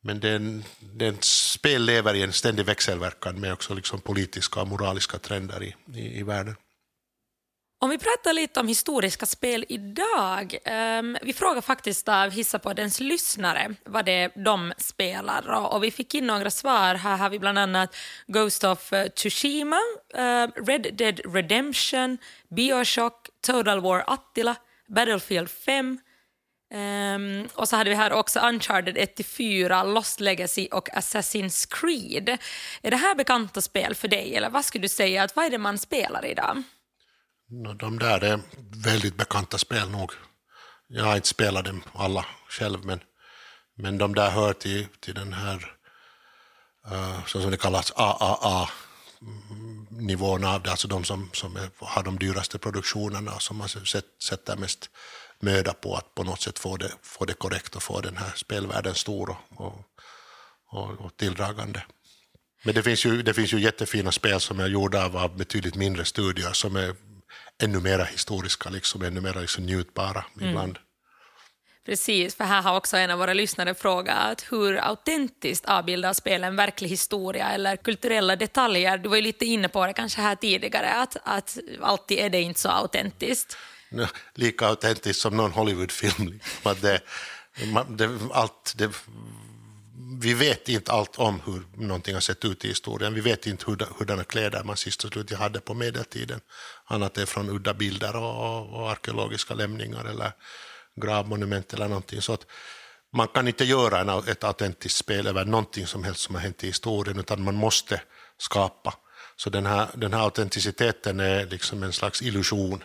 [0.04, 5.18] men den, den spel lever i en ständig växelverkan med också liksom politiska och moraliska
[5.18, 6.56] trender i, i, i världen.
[7.78, 10.56] Om vi pratar lite om historiska spel idag.
[10.98, 15.90] Um, vi frågar faktiskt av Hissapoddens lyssnare vad det är de spelar och, och vi
[15.90, 16.94] fick in några svar.
[16.94, 19.78] Här har vi bland annat Ghost of Tsushima,
[20.14, 22.18] uh, Red Dead Redemption,
[22.56, 24.56] Bioshock, Total War Attila,
[24.88, 25.98] Battlefield 5
[26.74, 32.28] um, och så hade vi här också Uncharted 1-4, Lost Legacy och Assassin's Creed.
[32.82, 35.50] Är det här bekanta spel för dig eller vad skulle du säga att vad är
[35.50, 36.62] det man spelar idag?
[37.78, 38.40] De där är
[38.84, 40.12] väldigt bekanta spel nog.
[40.88, 43.00] Jag har inte spelat dem alla själv, men,
[43.76, 45.74] men de där hör till, till den här,
[46.92, 48.74] uh, så som det kallas, AAA-nivån
[50.44, 53.68] av det, alltså de som, som är, har de dyraste produktionerna och som man
[54.22, 54.90] sätter mest
[55.40, 58.32] möda på att på något sätt få det, få det korrekt och få den här
[58.36, 59.74] spelvärlden stor och,
[60.66, 61.82] och, och tilldragande.
[62.64, 65.74] Men det finns, ju, det finns ju jättefina spel som är gjorda av, av betydligt
[65.74, 66.94] mindre studier som är
[67.62, 70.48] ännu mer historiska, liksom, ännu mer liksom njutbara mm.
[70.48, 70.78] ibland.
[71.86, 76.88] Precis, för här har också en av våra lyssnare frågat hur autentiskt avbildar spelen verklig
[76.88, 78.98] historia eller kulturella detaljer?
[78.98, 82.40] Du var ju lite inne på det kanske här tidigare, att, att alltid är det
[82.40, 83.56] inte så autentiskt.
[84.34, 86.28] Lika autentiskt som någon Hollywoodfilm.
[86.28, 86.74] Liksom.
[86.80, 87.00] Det,
[87.88, 88.90] det, allt, det
[90.20, 93.14] vi vet inte allt om hur någonting har sett ut i historien.
[93.14, 96.40] Vi vet inte hur, hurdana kläder man sist och slutligen hade på medeltiden.
[96.84, 100.32] Annat är från udda bilder och, och arkeologiska lämningar eller
[100.96, 102.22] gravmonument eller någonting.
[102.22, 102.46] Så att
[103.12, 106.64] man kan inte göra en, ett autentiskt spel över någonting som helst som har hänt
[106.64, 108.00] i historien, utan man måste
[108.38, 108.94] skapa.
[109.36, 112.84] Så den här, den här autenticiteten är liksom en slags illusion.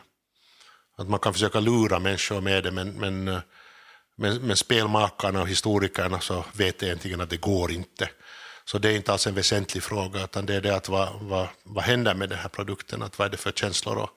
[0.99, 3.39] Att man kan försöka lura människor med det, men, men eh,
[4.19, 8.09] men, men spelmakarna och historikerna så vet egentligen att det går inte.
[8.65, 11.47] Så det är inte alls en väsentlig fråga, utan det är det att vad, vad,
[11.63, 14.09] vad händer med den här produkten, att vad är det för känslor och,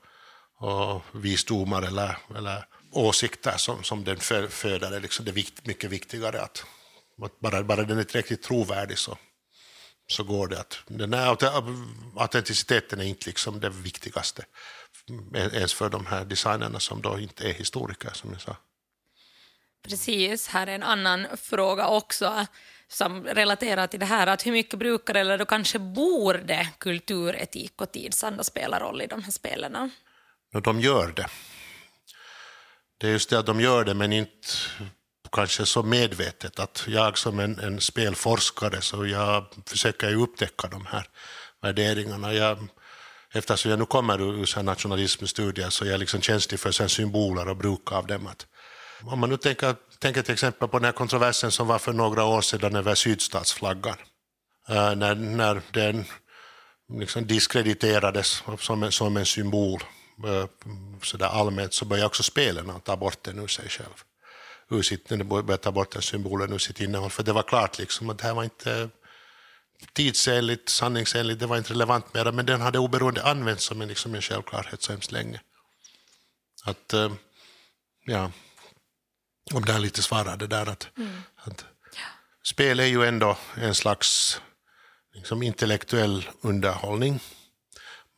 [0.69, 4.17] och visdomar eller, eller åsikter som, som den
[4.49, 5.01] föder.
[5.01, 6.65] Liksom det är vikt, mycket viktigare att,
[7.23, 9.19] att bara, bara den är tillräckligt trovärdig så,
[10.07, 10.61] så går det.
[10.61, 11.37] att Den här
[12.17, 14.45] autenticiteten är inte liksom det viktigaste
[15.35, 18.57] ens för de här designerna som då inte är historiker, som jag sa.
[19.89, 22.47] Precis, här är en annan fråga också
[22.89, 27.93] som relaterar till det här att hur mycket brukar eller då kanske borde kulturetik och
[27.93, 29.91] tidsanda spela roll i de här spelen?
[30.65, 31.27] De gör det.
[32.99, 34.49] Det är just det att de gör det, men inte
[35.33, 36.59] kanske så medvetet.
[36.59, 41.09] att Jag som en, en spelforskare så jag försöker ju upptäcka de här
[41.63, 42.33] värderingarna.
[42.33, 42.69] Jag,
[43.33, 47.57] eftersom jag nu kommer ur nationalismstudier så är jag liksom känslig för sen symboler och
[47.57, 48.27] bruk av dem.
[48.27, 48.47] Att
[49.03, 52.25] om man nu tänker, tänker till exempel på den här kontroversen som var för några
[52.25, 53.97] år sedan över sydstatsflaggan.
[54.69, 56.05] Äh, när, när den
[56.99, 59.81] liksom diskrediterades som en, som en symbol
[60.27, 60.47] äh,
[61.03, 64.03] så där allmänt så började också spelen ta bort den ur sig själv.
[64.71, 67.11] Ur sitt, började ta bort den symbolen ur sitt innehåll.
[67.11, 68.89] För det var klart liksom att det här var inte
[69.93, 74.15] tidsenligt, sanningsenligt, det var inte relevant mera, men den hade oberoende använts som en, liksom
[74.15, 75.41] en självklarhet så hemskt länge.
[76.65, 77.13] Att, äh,
[78.07, 78.31] ja,
[79.55, 81.23] om det här lite svarade där att, mm.
[81.37, 81.65] att
[82.45, 84.41] spel är ju ändå en slags
[85.15, 87.21] liksom, intellektuell underhållning.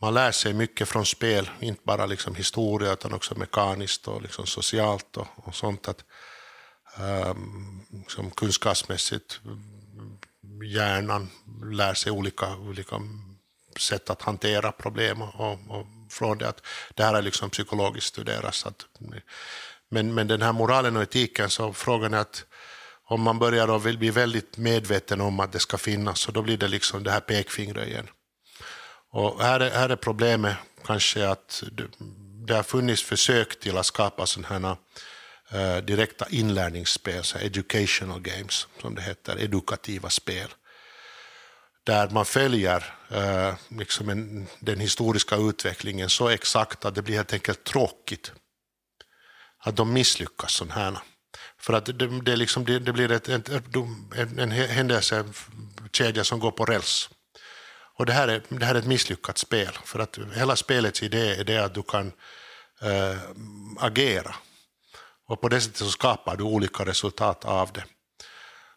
[0.01, 4.47] man lär sig mycket från spel, inte bara liksom historia utan också mekaniskt och liksom
[4.47, 5.89] socialt och, och sånt.
[5.89, 6.05] Att,
[6.99, 9.41] um, liksom kunskapsmässigt,
[10.63, 11.31] hjärnan
[11.73, 13.01] lär sig olika, olika
[13.81, 16.63] sätt att hantera problem och, och från det att
[16.95, 18.55] det här är liksom psykologiskt studerat.
[18.55, 18.87] Så att,
[19.89, 22.45] men, men den här moralen och etiken, så frågan är att
[23.07, 26.57] om man börjar då bli väldigt medveten om att det ska finnas, så då blir
[26.57, 28.07] det liksom det här pekfingret igen.
[29.11, 31.85] Och här är, här är problemet kanske att det,
[32.47, 34.77] det har funnits försök till att skapa sådana här
[35.51, 40.49] Eh, direkta inlärningsspel, så educational games som det heter, edukativa spel.
[41.85, 47.33] Där man följer eh, liksom en, den historiska utvecklingen så exakt att det blir helt
[47.33, 48.33] enkelt tråkigt
[49.59, 50.99] att de misslyckas sådana här.
[51.59, 53.49] För att det, det, liksom, det, det blir ett, ett,
[54.17, 57.11] en, en händelsekedja som går på räls.
[57.97, 61.35] Och det här, är, det här är ett misslyckat spel, för att hela spelets idé
[61.41, 62.13] är det att du kan
[62.83, 63.19] äh,
[63.79, 64.35] agera.
[65.29, 67.85] Och på det sättet så skapar du olika resultat av det.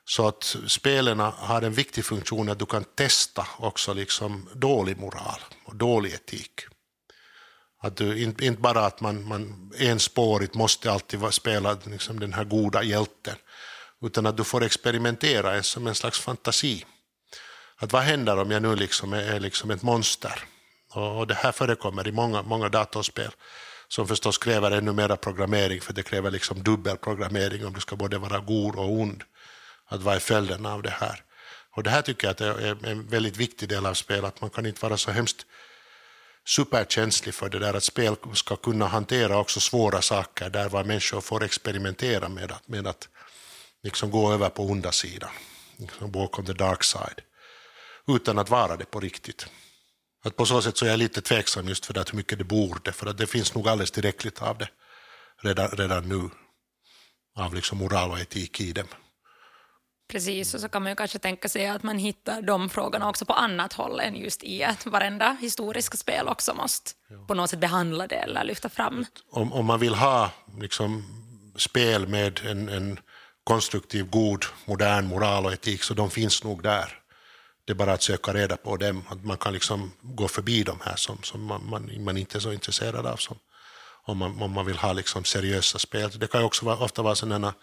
[0.06, 5.40] Så att spelarna har en viktig funktion att du kan testa också liksom dålig moral
[5.66, 6.62] och dålig etik.
[7.82, 12.44] Att du, inte, inte bara att man, man enspårigt måste alltid spela liksom den här
[12.44, 13.36] goda hjälten,
[14.02, 16.86] utan att du får experimentera som en slags fantasi.
[17.78, 20.44] Att vad händer om jag nu liksom är, är liksom ett monster?
[20.94, 23.32] Och, och, det här förekommer i många, många datorspel
[23.88, 28.18] som förstås kräver ännu mer programmering, för det kräver liksom dubbelprogrammering om du ska både
[28.18, 29.24] vara god och ond.
[29.86, 31.24] Att vad är följden av det här?
[31.76, 34.50] Och det här tycker jag att är en väldigt viktig del av spel, att man
[34.50, 35.46] kan inte vara så hemskt
[36.48, 41.22] superkänslig för det där att spel ska kunna hantera också svåra saker där var människor
[41.22, 43.10] får experimentera med att, med att
[43.84, 45.30] liksom gå över på onda sidan,
[45.78, 47.22] liksom walk on the dark side,
[48.08, 49.48] utan att vara det på riktigt.
[50.28, 52.44] Att på så sätt så är jag lite tveksam just för det, hur mycket det
[52.44, 54.70] borde, för att det finns nog alldeles tillräckligt av det
[55.42, 56.30] redan, redan nu,
[57.40, 58.88] av liksom moral och etik i dem.
[60.12, 63.26] Precis, och så kan man ju kanske tänka sig att man hittar de frågorna också
[63.26, 66.92] på annat håll än just i att varenda historiska spel också måste
[67.28, 69.06] på något sätt behandla det eller lyfta fram.
[69.32, 71.04] Om, om man vill ha liksom,
[71.58, 73.00] spel med en, en
[73.44, 77.07] konstruktiv, god, modern moral och etik, så de finns nog där.
[77.68, 80.80] Det är bara att söka reda på dem, att man kan liksom gå förbi de
[80.84, 83.40] här som, som man, man, man inte är så intresserad av, som,
[84.04, 86.10] om, man, om man vill ha liksom seriösa spel.
[86.20, 87.54] Det kan ju också vara, ofta vara sådana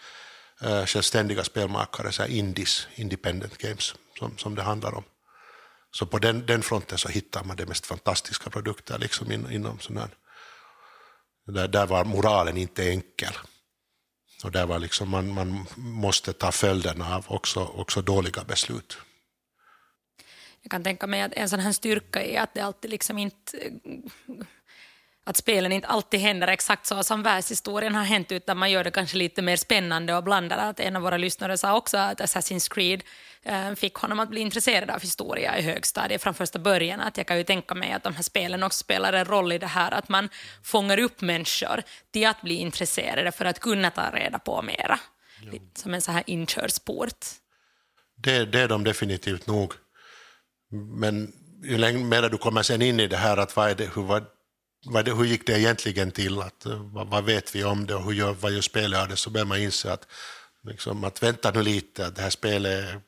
[0.64, 5.04] uh, självständiga spelmakare, så indies, independent games, som, som det handlar om.
[5.90, 9.78] Så på den, den fronten så hittar man de mest fantastiska produkter liksom in, inom
[9.78, 10.10] sån här,
[11.46, 13.34] där, där var moralen inte enkel.
[14.44, 18.98] Och där var liksom man, man måste ta följderna av också, också dåliga beslut.
[20.64, 23.58] Jag kan tänka mig att en sån här styrka är att det alltid liksom inte
[25.26, 28.90] att spelen inte alltid händer exakt så som världshistorien har hänt utan man gör det
[28.90, 30.58] kanske lite mer spännande och blandar.
[30.58, 33.02] Att en av våra lyssnare sa också att Assassin's Creed
[33.42, 37.00] eh, fick honom att bli intresserad av historia i högstadiet från första början.
[37.00, 39.58] Att jag kan ju tänka mig att de här spelen också spelar en roll i
[39.58, 40.28] det här att man
[40.62, 44.98] fångar upp människor till att bli intresserade för att kunna ta reda på mera.
[45.52, 47.26] Lite som en så här inkörsport.
[48.16, 49.74] Det, det är de definitivt nog.
[50.74, 51.32] Men
[51.64, 54.02] ju längre mer du kommer sen in i det här, att vad är det, hur,
[54.02, 54.24] vad,
[54.86, 56.40] vad det, hur gick det egentligen till?
[56.40, 59.08] Att, eh, vad, vad, vet vi om det och hur gör, vad gör spelet av
[59.08, 59.16] det?
[59.16, 60.06] Så börjar man inse att,
[60.62, 63.00] liksom, att vänta nu lite, att det här spelet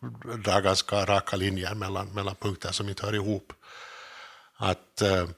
[0.44, 3.52] drar ganska raka linjer mellan, mellan punkter som inte hör ihop.
[4.56, 5.28] Att uh,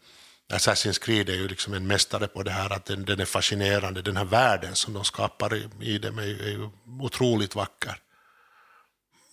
[0.52, 4.02] Assassin's Creed är ju liksom en mästare på det här, att den, den är fascinerande.
[4.02, 6.68] Den här världen som de skapar i, i det är, är ju
[7.00, 7.96] otroligt vacker.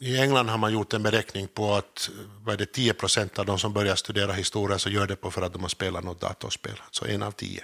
[0.05, 2.09] I England har man gjort en beräkning på att
[2.41, 5.31] vad är det, 10 procent av de som börjar studera historia så gör det på
[5.31, 7.63] för att de har spelat något datorspel, alltså en av tio.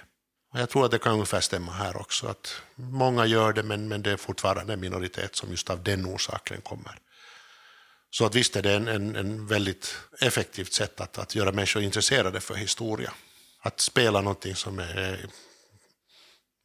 [0.53, 3.87] Och jag tror att det kan ungefär stämma här också, att många gör det men,
[3.87, 6.97] men det är fortfarande en minoritet som just av den orsaken kommer.
[8.09, 11.83] Så att visst är det en, en, en väldigt effektivt sätt att, att göra människor
[11.83, 13.13] intresserade för historia.
[13.59, 15.25] Att spela någonting som är,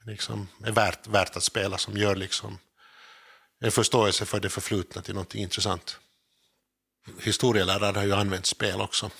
[0.06, 2.58] liksom, är värt, värt att spela, som gör liksom
[3.60, 5.98] en förståelse för det förflutna till något intressant.
[7.20, 9.10] Historielärare har ju använt spel också.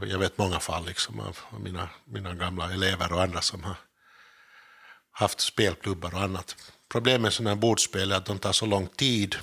[0.00, 3.76] Jag vet många fall liksom av mina, mina gamla elever och andra som har
[5.10, 6.56] haft spelklubbar och annat.
[6.88, 9.36] Problemet med sådana här bordspel är att de tar så lång tid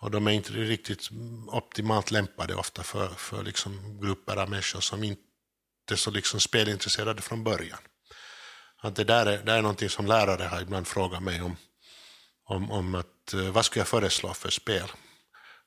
[0.00, 1.08] och de är inte riktigt
[1.46, 5.22] optimalt lämpade ofta för, för liksom grupper av människor som inte
[5.90, 7.78] är så liksom spelintresserade från början.
[8.82, 11.56] Att det där är, det är någonting som lärare har ibland frågat mig om
[12.50, 14.88] om, om att, eh, vad ska jag föreslå för spel.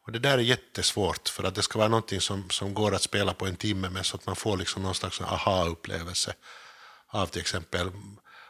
[0.05, 3.01] Och det där är jättesvårt, för att det ska vara någonting som, som går att
[3.01, 6.33] spela på en timme med så att man får liksom någon slags aha-upplevelse
[7.07, 7.91] av till exempel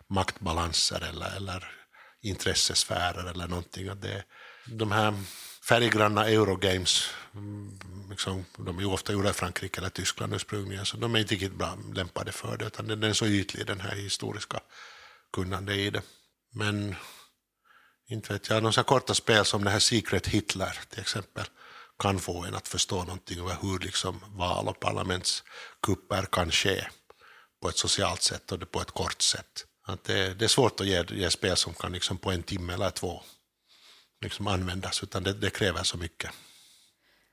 [0.10, 1.72] maktbalanser eller, eller
[2.22, 3.88] intressesfärer eller någonting.
[3.88, 4.24] Att det,
[4.66, 5.14] de här
[5.70, 10.98] färggranna Eurogames, mm, liksom, de är ju ofta gjorda i Frankrike eller Tyskland ursprungligen, så
[10.98, 13.96] de är inte riktigt bra lämpade för det, utan den är så ytlig den här
[13.96, 14.60] historiska
[15.34, 16.02] kunnande i det.
[16.54, 16.96] Men
[18.14, 21.46] inte vet jag, någon så korta spel som det här Secret Hitler till exempel
[22.00, 26.86] kan få en att förstå någonting över hur liksom val och parlamentskupper kan ske
[27.62, 29.66] på ett socialt sätt och på ett kort sätt.
[29.86, 32.74] Att det, det är svårt att ge, ge spel som kan liksom på en timme
[32.74, 33.22] eller två
[34.22, 36.32] liksom användas, utan det, det kräver så mycket.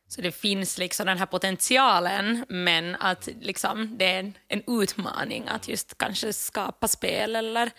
[0.08, 5.48] Så det finns liksom den här potentialen, men att liksom det är en, en utmaning
[5.48, 7.70] att just kanske skapa spel eller,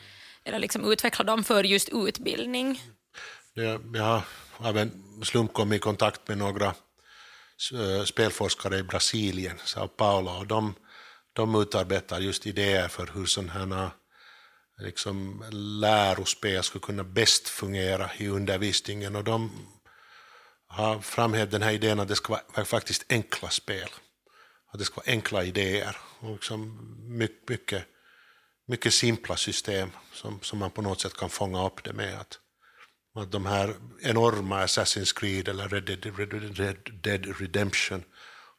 [0.46, 2.82] eller liksom utveckla dem för just utbildning.
[3.54, 4.24] Jag har
[4.58, 6.66] av en slump kommit i kontakt med några
[7.74, 10.76] eh, spelforskare i Brasilien, Sao Paulo, och de,
[11.34, 13.92] de utarbetar just idéer för hur sådana här
[14.82, 19.16] liksom, lärospel skulle kunna bäst fungera i undervisningen.
[19.16, 19.52] Och de
[20.68, 23.90] har framhävt den här idén att det ska vara faktiskt enkla spel.
[24.74, 26.78] Att det ska vara enkla idéer och liksom
[27.18, 27.86] mycket, mycket
[28.68, 32.20] mycket simpla system som, som man på något sätt kan fånga upp det med.
[32.20, 32.40] Att,
[33.16, 38.04] att de här enorma Assassin's Creed eller Red Dead, Red, Red Dead Redemption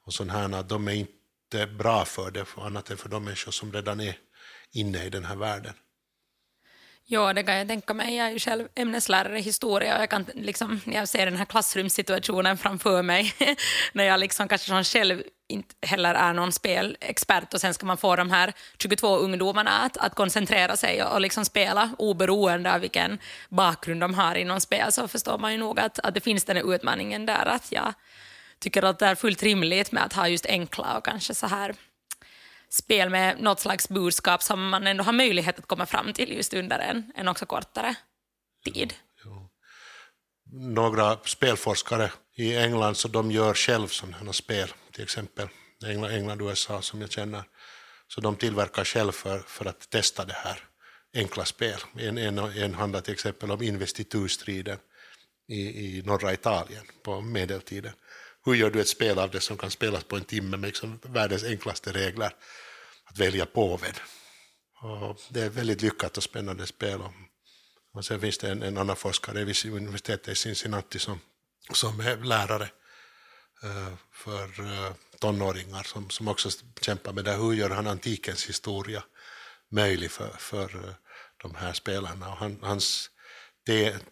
[0.05, 3.73] och sådana här, de är inte bra för det, annat än för de människor som
[3.73, 4.19] redan är
[4.73, 5.75] inne i den här världen.
[7.05, 8.17] Ja, det kan jag tänka mig.
[8.17, 11.45] Jag är ju själv ämneslärare i historia och jag kan liksom, jag ser den här
[11.45, 13.35] klassrumssituationen framför mig
[13.93, 17.97] när jag liksom kanske som själv inte heller är någon spelexpert och sen ska man
[17.97, 22.81] få de här 22 ungdomarna att, att koncentrera sig och, och liksom spela oberoende av
[22.81, 26.45] vilken bakgrund de har inom spel så förstår man ju nog att, att det finns
[26.45, 27.95] den här utmaningen där att jag
[28.59, 31.75] tycker att det är fullt rimligt med att ha just enkla och kanske så här
[32.73, 36.55] spel med något slags budskap som man ändå har möjlighet att komma fram till just
[36.55, 37.95] under en, en också kortare
[38.65, 38.95] tid.
[39.25, 39.49] Jo.
[40.53, 45.49] Några spelforskare i England så de gör själv sådana spel, till exempel
[45.87, 47.43] England, England USA som jag känner.
[48.09, 50.59] Så de tillverkar själv för, för att testa det här
[51.15, 51.79] enkla spel.
[51.99, 54.79] En, en, en handlar till exempel om investiturstriden
[55.49, 55.61] i,
[55.99, 57.93] i norra Italien på medeltiden.
[58.45, 60.99] Hur gör du ett spel av det som kan spelas på en timme med liksom
[61.03, 62.33] världens enklaste regler?
[63.13, 63.95] att välja påven.
[64.81, 67.01] Och det är ett väldigt lyckat och spännande spel.
[67.95, 71.21] Och sen finns det en, en annan forskare vid universitetet i Cincinnati som,
[71.73, 72.69] som är lärare
[73.63, 76.49] eh, för eh, tonåringar som, som också
[76.81, 77.33] kämpar med det.
[77.33, 79.05] Hur gör han antikens historia
[79.69, 80.95] möjlig för, för eh,
[81.43, 82.29] de här spelarna?
[82.29, 83.11] Och han, hans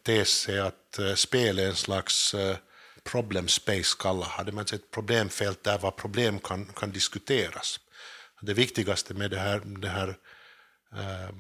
[0.03, 2.57] tes är att spel är en slags uh,
[3.05, 7.81] problem space kallar hade man ett problemfält där var problem kan, kan diskuteras
[8.41, 10.09] det viktigaste med det här, det här
[10.97, 11.35] eh,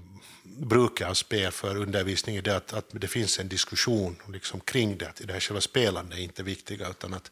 [0.44, 4.98] bruket av spel för undervisning är det att, att det finns en diskussion liksom kring
[4.98, 7.30] det, att det här själva spelandet är inte viktiga, utan att,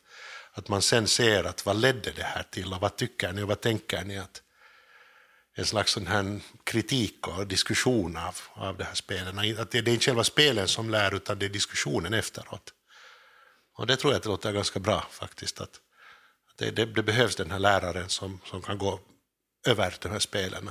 [0.53, 3.49] att man sen ser att vad ledde det här till och vad tycker ni och
[3.49, 4.19] vad tänker ni?
[4.19, 4.43] att
[5.55, 9.59] En slags sån här kritik och diskussion av, av det här spelen.
[9.59, 12.73] Att det, det är inte själva spelen som lär, utan det är diskussionen efteråt.
[13.79, 15.61] Och det tror jag att det låter ganska bra faktiskt.
[15.61, 15.81] Att
[16.59, 19.01] det, det, det behövs den här läraren som, som kan gå
[19.67, 20.71] över de här spelen.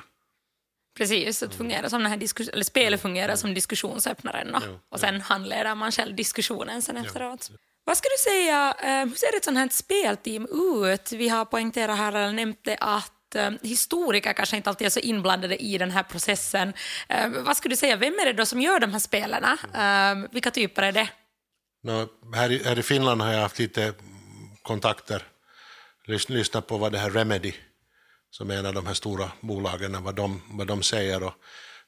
[0.97, 5.21] Precis, att fungera som den här diskus- eller spelet fungerar som diskussionsöppnaren och, och sen
[5.21, 7.51] handleder man själv diskussionen sen efteråt.
[7.83, 10.47] Vad ska du säga, eh, hur ser ett sånt här spelteam
[10.85, 11.11] ut?
[11.11, 14.99] Vi har poängterat här, eller nämnt det, att eh, historiker kanske inte alltid är så
[14.99, 16.73] inblandade i den här processen.
[17.09, 19.57] Eh, vad skulle du säga, vem är det då som gör de här spelen?
[20.31, 21.09] Vilka typer är det?
[21.83, 23.93] No, här, i, här i Finland har jag haft lite
[24.61, 25.23] kontakter,
[26.05, 27.53] lyssnat på vad det här Remedy
[28.29, 31.23] som är en av de här stora bolagen, vad de, vad de säger.
[31.23, 31.33] Och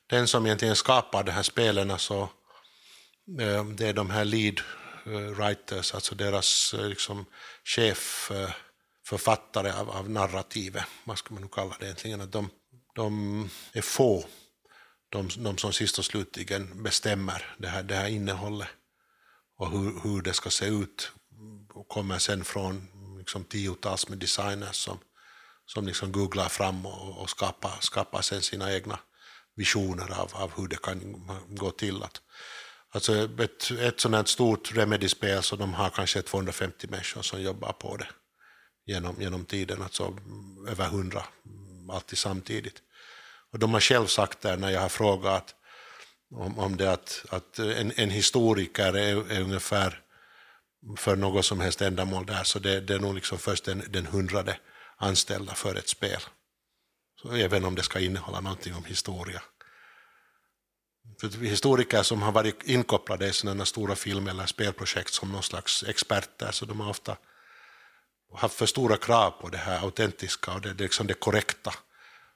[0.08, 2.21] den som egentligen skapar de här spelen, så,
[3.39, 4.62] eh, det är de här lead
[5.06, 7.25] eh, writers, alltså deras eh, liksom,
[7.63, 8.50] chef eh,
[9.06, 12.50] författare av, av narrativet, vad ska man nu kalla det egentligen, att de,
[12.96, 14.25] de är få,
[15.10, 18.67] de, de som sist och slutligen bestämmer det här, det här innehållet
[19.60, 21.12] och hur, hur det ska se ut
[21.87, 22.87] kommer sen från
[23.17, 24.99] liksom, tiotals med designers som
[25.73, 28.99] som liksom googlar fram och, och skapar, skapar sen sina egna
[29.55, 32.03] visioner av, av hur det kan gå till.
[32.03, 32.21] Att,
[32.89, 37.71] alltså ett, ett sådant här stort Remedy-spel så de har kanske 250 människor som jobbar
[37.71, 38.07] på det
[38.85, 40.17] genom, genom tiden, alltså
[40.67, 41.23] över 100
[41.91, 42.81] alltid samtidigt.
[43.51, 45.55] Och de har själv sagt där när jag har frågat
[46.32, 50.02] om, om det att, att en, en historiker är, är ungefär
[50.98, 54.06] för något som helst ändamål där, så det, det är nog liksom först den, den
[54.06, 54.58] hundrade
[54.98, 56.21] anställda för ett spel.
[57.21, 59.42] Så även om det ska innehålla någonting om historia.
[61.21, 65.84] För historiker som har varit inkopplade i sådana stora film eller spelprojekt som någon slags
[65.84, 67.17] experter, så de har ofta
[68.36, 71.73] haft för stora krav på det här autentiska och det, det, liksom det korrekta.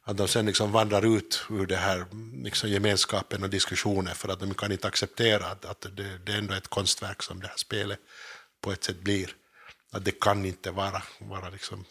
[0.05, 2.05] Att de sen liksom vandrar ut ur det här
[2.43, 6.37] liksom gemenskapen och diskussionen för att de kan inte acceptera att, att det, det är
[6.37, 7.99] ändå ett konstverk som det här spelet
[8.61, 9.29] på ett sätt blir.
[9.91, 11.85] Att det kan inte vara, vara liksom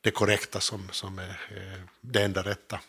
[0.00, 1.36] det korrekta som, som är,
[2.00, 2.80] det enda rätta.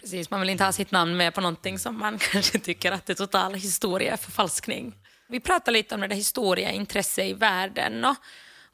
[0.00, 3.06] Precis, man vill inte ha sitt namn med på någonting som man kanske tycker att
[3.06, 4.94] det är total historieförfalskning.
[5.28, 8.16] Vi pratar lite om det historieintresse i världen och,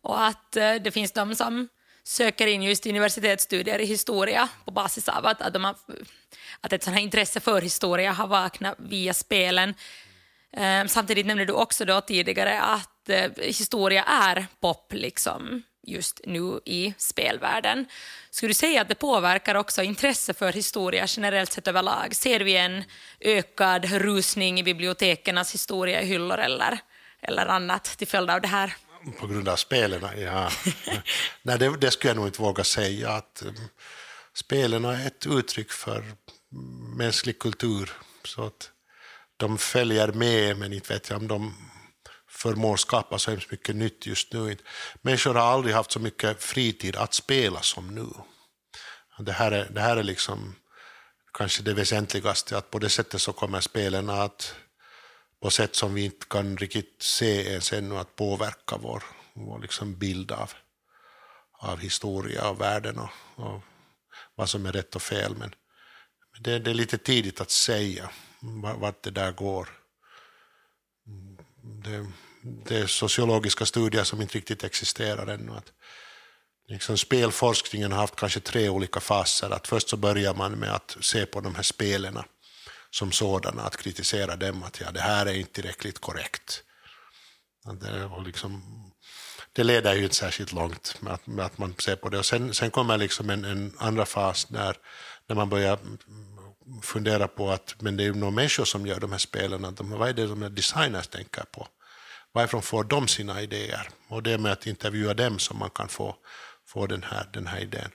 [0.01, 1.69] och att eh, det finns de som
[2.07, 5.77] söker in just universitetsstudier i historia på basis av att, att, de har,
[6.61, 9.75] att ett sådant här intresse för historia har vaknat via spelen.
[10.53, 16.61] Eh, samtidigt nämnde du också då tidigare att eh, historia är pop liksom just nu
[16.65, 17.87] i spelvärlden.
[18.31, 22.15] Skulle du säga att det påverkar också intresse för historia generellt sett överlag?
[22.15, 22.85] Ser vi en
[23.21, 26.79] ökad rusning i bibliotekernas historiehyllor eller,
[27.23, 28.77] eller annat till följd av det här?
[29.21, 30.51] På grund av spelen, ja.
[31.43, 33.11] Nej, det, det skulle jag nog inte våga säga.
[33.11, 33.55] att um,
[34.35, 36.05] Spelen är ett uttryck för
[36.97, 37.93] mänsklig kultur.
[38.25, 38.71] Så att
[39.37, 41.55] de följer med, men inte vet jag om de
[42.29, 44.57] förmår skapa så hemskt mycket nytt just nu.
[45.03, 48.07] Människor har aldrig haft så mycket fritid att spela som nu.
[49.19, 50.55] Det här är, det här är liksom
[51.33, 54.55] kanske det väsentligaste, att på det sättet så kommer spelen att
[55.43, 59.03] på sätt som vi inte kan riktigt se ens ännu att påverka vår,
[59.35, 60.51] vår liksom bild av,
[61.59, 63.61] av historia och världen och, och
[64.35, 65.37] vad som är rätt och fel.
[65.37, 65.55] Men,
[66.33, 68.11] men det, det, är lite tidigt att säga
[68.77, 69.69] vart det där går.
[71.63, 72.07] Det,
[72.43, 75.53] det är sociologiska studier som inte riktigt existerar ännu.
[75.53, 75.73] Att
[76.69, 79.51] liksom spelforskningen har haft kanske tre olika faser.
[79.51, 82.19] Att först så börjar man med att se på de här spelen
[82.99, 86.63] som sådana, att kritisera dem, att ja, det här är inte tillräckligt korrekt.
[87.81, 88.63] Det, liksom,
[89.53, 92.19] det leder ju inte särskilt långt med att, med att man ser på det.
[92.19, 94.77] Och sen, sen kommer liksom en, en, andra fas när,
[95.29, 95.79] när man börjar
[96.83, 99.91] fundera på att men det är ju några människor som gör de här spelen, de,
[99.91, 101.69] vad är det de designers tänker på?
[102.35, 103.89] varifrån får de sina idéer?
[104.09, 106.17] Och det är med att intervjua dem som man kan få,
[106.67, 107.91] få den, här, den här idén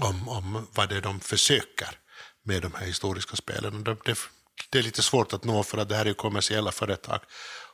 [0.00, 1.98] om, om vad det är de försöker
[2.44, 3.84] med de här historiska spelen.
[3.84, 4.18] Det, det,
[4.70, 7.20] det är lite svårt att nå för att det här är kommersiella företag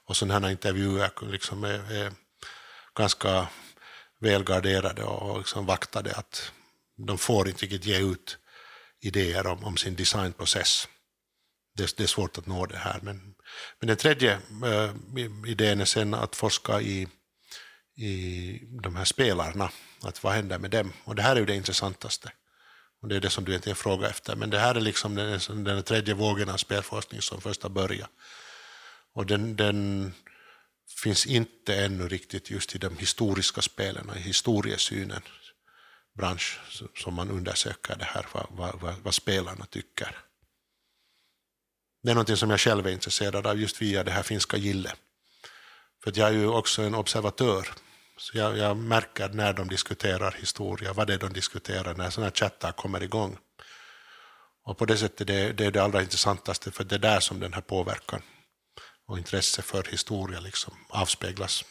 [0.06, 2.12] och sådana här intervjuer liksom är, är
[2.94, 3.48] ganska
[4.20, 6.52] välgarderade och liksom vaktade att
[7.06, 8.38] de får inte riktigt ge ut
[9.00, 10.88] idéer om, om sin designprocess.
[11.76, 13.34] Det, det, är svårt att nå det här, men
[13.80, 14.32] men den tredje
[14.64, 14.94] äh,
[15.46, 17.08] idén är sen att forska i,
[17.96, 19.70] i de här spelarna,
[20.02, 20.92] att vad händer med dem?
[21.04, 22.32] Och det här är ju det intressantaste.
[23.06, 24.36] Och det är det som du egentligen frågar efter.
[24.36, 28.10] Men det här är liksom den, den tredje vågen av spelforskning som först har börjat.
[29.12, 30.12] Och den, den
[31.02, 35.22] finns inte ännu riktigt just i de historiska spelen, i historiesynen
[36.14, 36.60] bransch
[36.96, 40.18] som man undersöker det här, vad, vad, vad spelarna tycker.
[42.02, 44.92] Det är något som jag själv är intresserad av just via det här finska gille.
[46.04, 47.68] För jag är ju också en observatör.
[48.18, 52.32] Så jag, jag, märker när de diskuterar historia, vad det är de diskuterar, när sådana
[52.32, 53.38] chattar kommer igång.
[54.64, 57.40] Och på det sättet det, det är det allra intressantaste, för det är där som
[57.40, 58.22] den här påverkan
[59.06, 61.64] och intresse för historia liksom avspeglas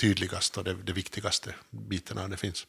[0.00, 2.66] tydligast och det, det viktigaste bitarna det finns.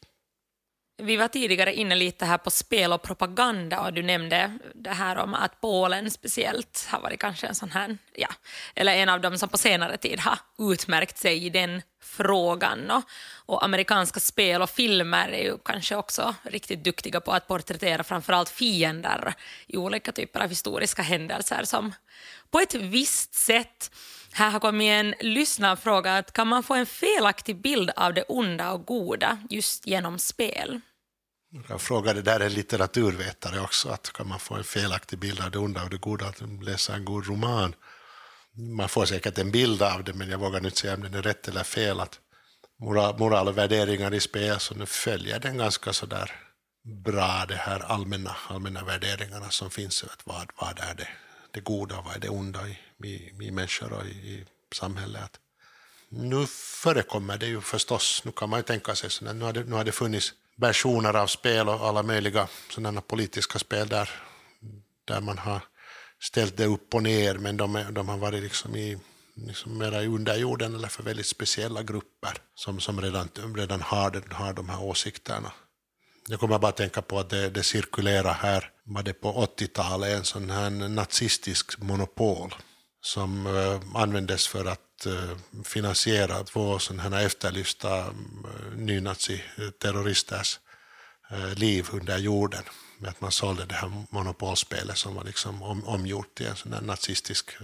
[0.98, 5.18] Vi var tidigare inne lite här på spel och propaganda och du nämnde det här
[5.18, 8.28] om att Polen speciellt har varit kanske en sån här, ja,
[8.76, 10.40] eller en av dem som på senare tid har
[10.72, 12.92] utmärkt sig i den frågan.
[12.92, 13.04] Och,
[13.46, 18.50] och amerikanska spel och filmer är ju kanske också riktigt duktiga på att porträttera framförallt
[18.50, 19.34] fiender
[19.68, 21.94] i olika typer av historiska händelser som
[22.52, 23.92] på ett visst sätt
[24.34, 26.18] här har kommit en lyssnarfråga.
[26.18, 30.82] Att kan man få en felaktig bild av det onda och goda just genom spel?
[31.70, 33.90] Jag frågade där en litteraturvetare också.
[33.90, 36.96] Att kan man få en felaktig bild av det onda och det goda att läsa
[36.96, 37.76] en god roman?
[38.78, 41.22] Man får säkert en bild av det, men jag vågar inte säga om den är
[41.22, 42.00] rätt eller fel.
[42.00, 42.20] Att
[42.80, 46.32] moral, moral och värderingar i spel, så nu följer den ganska så där
[47.06, 50.06] bra, de här allmänna, allmänna värderingarna som finns.
[50.24, 51.08] Vad, vad är det,
[51.54, 54.46] det goda och vad är det onda i, i, i människor och i, i
[54.76, 55.40] samhället.
[56.10, 56.48] Nu
[56.84, 59.76] förekommer det ju förstås, nu kan man ju tänka sig, så nu har det, nu
[59.76, 64.10] har det funnits versioner av spel och alla möjliga sådana politiska spel där,
[65.06, 65.62] där man har
[66.22, 69.00] ställt det upp och ner, men de, de har varit liksom i
[69.36, 74.54] liksom mera i underjorden eller för väldigt speciella grupper som, som redan, redan har, har
[74.54, 75.52] de här åsikterna.
[76.28, 80.18] Jag kommer bara att tänka på att det, det cirkulerar här, var det på 80-talet,
[80.18, 82.56] en sån här nazistisk monopol
[83.02, 88.14] som eh, användes för att eh, finansiera två sådana här efterlysta eh,
[88.76, 90.60] nynaziterroristers
[91.56, 92.64] liv under jorden.
[93.00, 96.74] Med att man sålde det här monopolspelet som var liksom om, omgjort till en sån
[96.74, 97.58] här nazistisk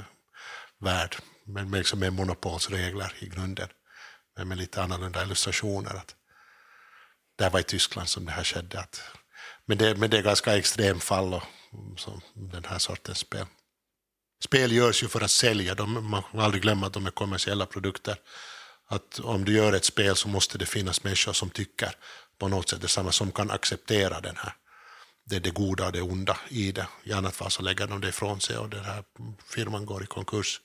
[0.80, 1.16] värld,
[1.46, 3.70] men med, liksom med monopolsregler i grunden,
[4.38, 5.96] men med lite annorlunda illustrationer.
[5.96, 6.16] Att
[7.38, 8.80] det var i Tyskland som det här skedde.
[8.80, 9.02] Att,
[9.70, 11.44] men, det, men det är ganska extremfall och,
[12.34, 13.46] den här sortens spel.
[14.44, 17.66] Spel görs ju för att sälja, de, man får aldrig glömma att de är kommersiella
[17.66, 18.16] produkter.
[18.88, 21.92] Att om du gör ett spel så måste det finnas människor som tycker
[22.40, 24.54] på något sätt detsamma, som kan acceptera den här,
[25.26, 26.88] det, det goda och det onda i det.
[27.04, 29.04] I annat fall så lägger de det ifrån sig och den här
[29.46, 30.62] firman går i konkurs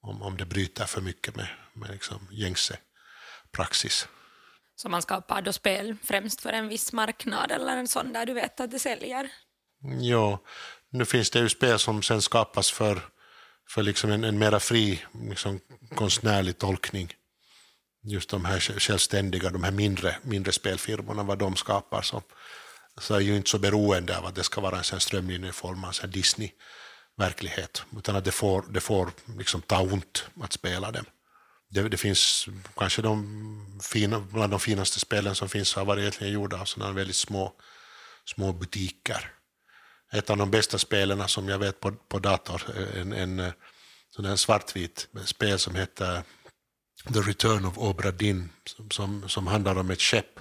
[0.00, 2.78] om, om det bryter för mycket med, med liksom gängse
[3.52, 4.08] praxis.
[4.82, 8.32] Så man skapar då spel främst för en viss marknad eller en sån där du
[8.32, 9.30] vet att det säljer?
[10.00, 10.42] Ja,
[10.90, 13.00] nu finns det ju spel som sen skapas för,
[13.68, 15.60] för liksom en, en mera fri liksom,
[15.94, 17.12] konstnärlig tolkning.
[18.04, 22.02] Just de här självständiga, de här mindre, mindre spelfirmorna, vad de skapar.
[22.02, 22.22] Så,
[23.00, 27.82] så är ju inte så beroende av att det ska vara en strömlinjeform strömlinjeformad Disney-verklighet,
[27.98, 31.04] utan att det får, det får liksom ta ont att spela dem
[31.72, 36.32] det, det, finns kanske de fina, bland de finaste spelen som finns har varit egentligen
[36.32, 37.52] gjorda av sådana väldigt små,
[38.24, 39.32] små butiker.
[40.12, 42.62] Ett av de bästa spelen som jag vet på, på dator,
[42.94, 43.52] en, en, eh,
[44.10, 46.22] sån en svartvit spel som heter
[47.12, 50.40] The Return of Obra Dinn, som, som, som handlar om ett skepp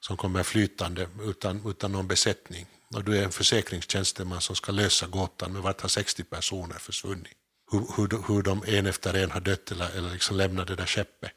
[0.00, 2.66] som kommer flytande utan, utan någon besättning.
[2.94, 7.45] Och du är en försäkringstjänsteman som ska lösa gåtan, men vart har 60 personer försvunnit?
[7.70, 10.86] Hur, hur, hur de en efter en har dött eller, eller liksom lämnat det där
[10.86, 11.30] skeppet.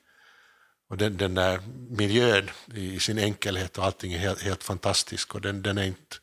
[0.90, 1.60] Och den, den där
[1.90, 6.16] miljön i sin enkelhet och allting är helt, helt fantastisk och den, den, är inte,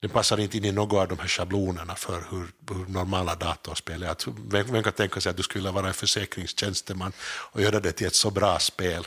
[0.00, 4.02] den passar inte in i några av de här schablonerna för hur, hur normala datorspel
[4.02, 4.08] är.
[4.08, 7.12] Att, vem, vem kan tänka sig att du skulle vara en försäkringstjänsteman
[7.52, 9.06] och göra det till ett så bra spel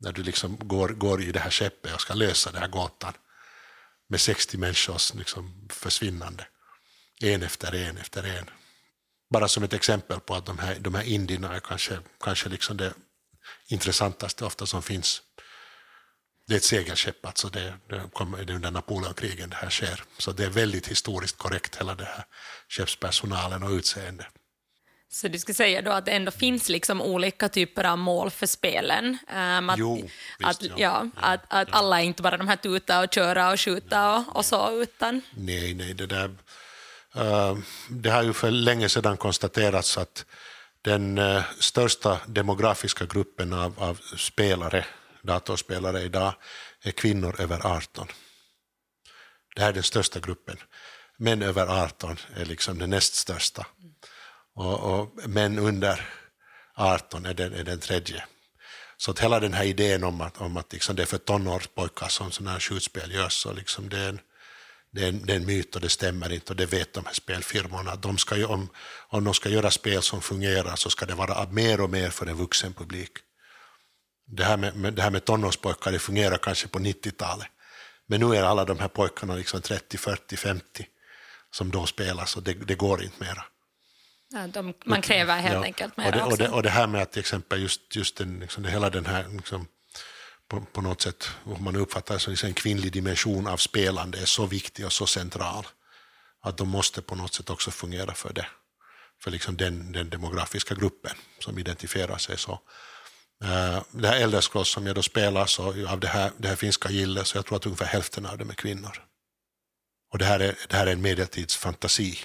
[0.00, 3.12] när du liksom går, går i det här skeppet och ska lösa den här gåtan
[4.08, 6.46] med 60 människors liksom försvinnande,
[7.20, 8.50] en efter en efter en
[9.32, 12.76] bara som ett exempel på att de här, de här indierna är kanske, kanske liksom
[12.76, 12.94] det
[13.68, 15.22] intressantaste ofta som finns.
[16.46, 20.04] Det är ett segelskepp, alltså det, det, kommer, det är under Napoleonkrigen det här sker.
[20.18, 22.24] Så det är väldigt historiskt korrekt, hela det här
[22.68, 24.26] skeppspersonalen och utseende.
[25.12, 28.46] Så du skulle säga då att det ändå finns liksom olika typer av mål för
[28.46, 29.18] spelen?
[29.34, 30.08] Um, att, jo,
[30.40, 30.74] att, ja.
[30.76, 34.36] ja, att, att alla är inte bara de här tuta och köra och skjuta och,
[34.36, 35.22] och så, utan...
[35.36, 36.30] Nej, nej, det där
[37.14, 37.56] Eh,
[37.88, 40.24] det har ju för länge sedan konstaterats att
[40.82, 44.84] den eh, största demografiska gruppen av, av spelare,
[45.22, 46.34] datorspelare idag
[46.82, 48.06] är kvinnor över 18.
[49.54, 50.56] Det här är den största gruppen.
[51.18, 53.66] Män över 18 är liksom den näst största.
[54.54, 56.08] Och, och män under
[56.74, 58.24] 18 är den, är den tredje.
[58.96, 62.08] Så att hela den här idén om att, om att liksom det är för tonårspojkar
[62.08, 64.20] som sådana här skjutspel görs, så liksom det är en,
[64.92, 67.96] det är, en, myt och det stämmer inte och det vet de här spelfirmorna.
[67.96, 68.68] De ska om,
[69.08, 72.26] om de ska göra spel som fungerar så ska det vara mer och mer för
[72.26, 73.12] en vuxen publik.
[74.26, 77.46] Det här med, det här med tonårspojkar det fungerar kanske på 90-talet.
[78.06, 80.86] Men nu är alla de här pojkarna liksom 30, 40, 50
[81.50, 83.44] som då spelar så det, det går inte mera.
[84.32, 85.64] Ja, de, man kräver helt ja.
[85.64, 88.16] enkelt mera och det, och, det, och det här med att till exempel just, just
[88.16, 89.66] den, liksom, hela den här liksom,
[90.52, 94.18] på, på något sätt, om man uppfattar det som liksom en kvinnlig dimension av spelande
[94.18, 95.66] är så viktig och så central
[96.42, 98.46] att de måste på något sätt också fungera för det,
[99.22, 102.52] för liksom den, den demografiska gruppen som identifierar sig så.
[103.44, 106.56] Uh, det här Elder Scrolls som jag då spelar, så av det här, det här
[106.56, 109.04] finska gillet, så jag tror att ungefär hälften av dem är kvinnor.
[110.12, 112.18] Och det här är, det här är en medeltidsfantasi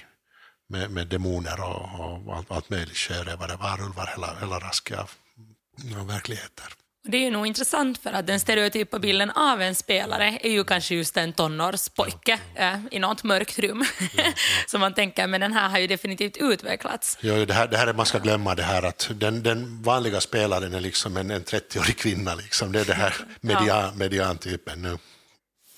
[0.68, 6.72] med, med demoner och, och allt, allt möjligt, sjörövare, varulvar, hela, hela raskiga av verkligheter.
[7.10, 10.64] Det är ju nog intressant för att den stereotypa bilden av en spelare är ju
[10.64, 12.62] kanske just en tonårspojke ja.
[12.62, 13.84] äh, i något mörkt rum.
[13.98, 14.32] Ja, ja.
[14.66, 17.18] Så man tänker, men den här har ju definitivt utvecklats.
[17.20, 20.20] Ja, det, här, det här är, man ska glömma det här att den, den vanliga
[20.20, 22.34] spelaren är liksom en, en 30-årig kvinna.
[22.34, 22.72] Liksom.
[22.72, 24.98] Det är det här median, mediantypen nu.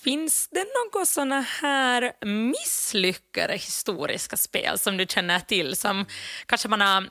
[0.05, 6.07] Finns det några såna här misslyckade historiska spel som du känner till som
[6.47, 7.11] kanske man har mm,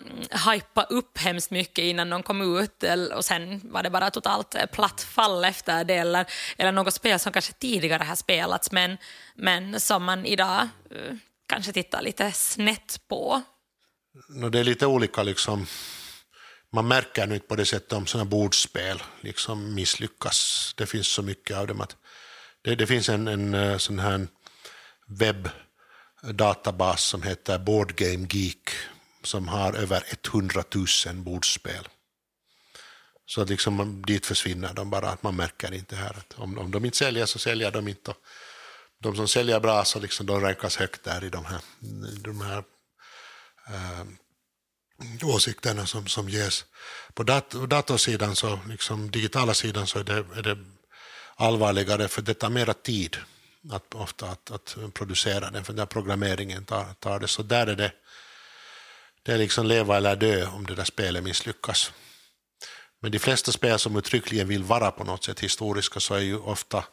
[0.54, 2.84] hypat upp hemskt mycket innan de kom ut
[3.16, 6.26] och sen var det bara totalt eh, platt fall efter det eller,
[6.58, 8.98] eller något spel som kanske tidigare har spelats men,
[9.36, 11.16] men som man idag eh,
[11.48, 13.42] kanske tittar lite snett på?
[14.52, 15.66] det är lite olika liksom,
[16.74, 20.74] man märker nu inte på det sättet om sådana bordspel liksom misslyckas.
[20.78, 21.96] Det finns så mycket av dem att
[22.64, 24.28] det, det finns en, en eh, sån här
[25.08, 28.70] webbdatabas som heter Board Game Geek
[29.24, 30.04] som har över
[30.34, 30.64] 100
[31.06, 31.88] 000 bordspel.
[33.26, 36.72] Så att liksom, dit försvinner de bara, att man märker inte här att om, om
[36.72, 38.14] de inte säljer så säljer de inte.
[39.02, 41.62] De som säljer bra så liksom, de rankas högt där i de här,
[42.22, 42.64] de här
[43.68, 44.06] äh,
[45.24, 46.66] åsikterna som, som ges.
[47.14, 50.58] På dat datorsidan, så, liksom, digitala sidan, så är det, är det
[51.40, 53.18] allvarligare för det tar mera tid
[53.72, 57.28] att, ofta att, att producera den, för den programmeringen tar, tar det.
[57.28, 57.92] Så där är det,
[59.24, 61.92] det är liksom leva eller dö om det där spelet misslyckas.
[63.02, 66.38] Men de flesta spel som uttryckligen vill vara på något sätt historiska så är ju
[66.38, 66.84] ofta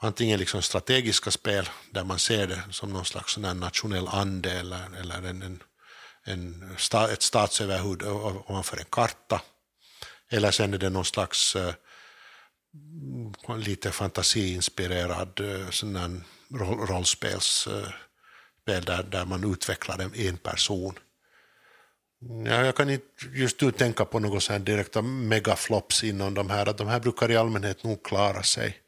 [0.00, 4.96] antingen liksom strategiska spel där man ser det som någon slags sån nationell ande eller,
[5.00, 5.62] eller en, en,
[6.24, 6.76] en,
[7.12, 9.42] ett statsöverhuvud ovanför en karta.
[10.30, 11.72] Eller sen är det någon slags uh,
[12.74, 17.84] Mm, lite fantasiinspirerad eh, sån roll, rollspelsspel
[18.64, 20.98] där, där man utvecklar en, en person.
[22.46, 26.72] Ja, jag kan inte just nu tänka på några så direkta megaflops inom de här.
[26.72, 28.78] de här brukar i allmänhet nog klara sig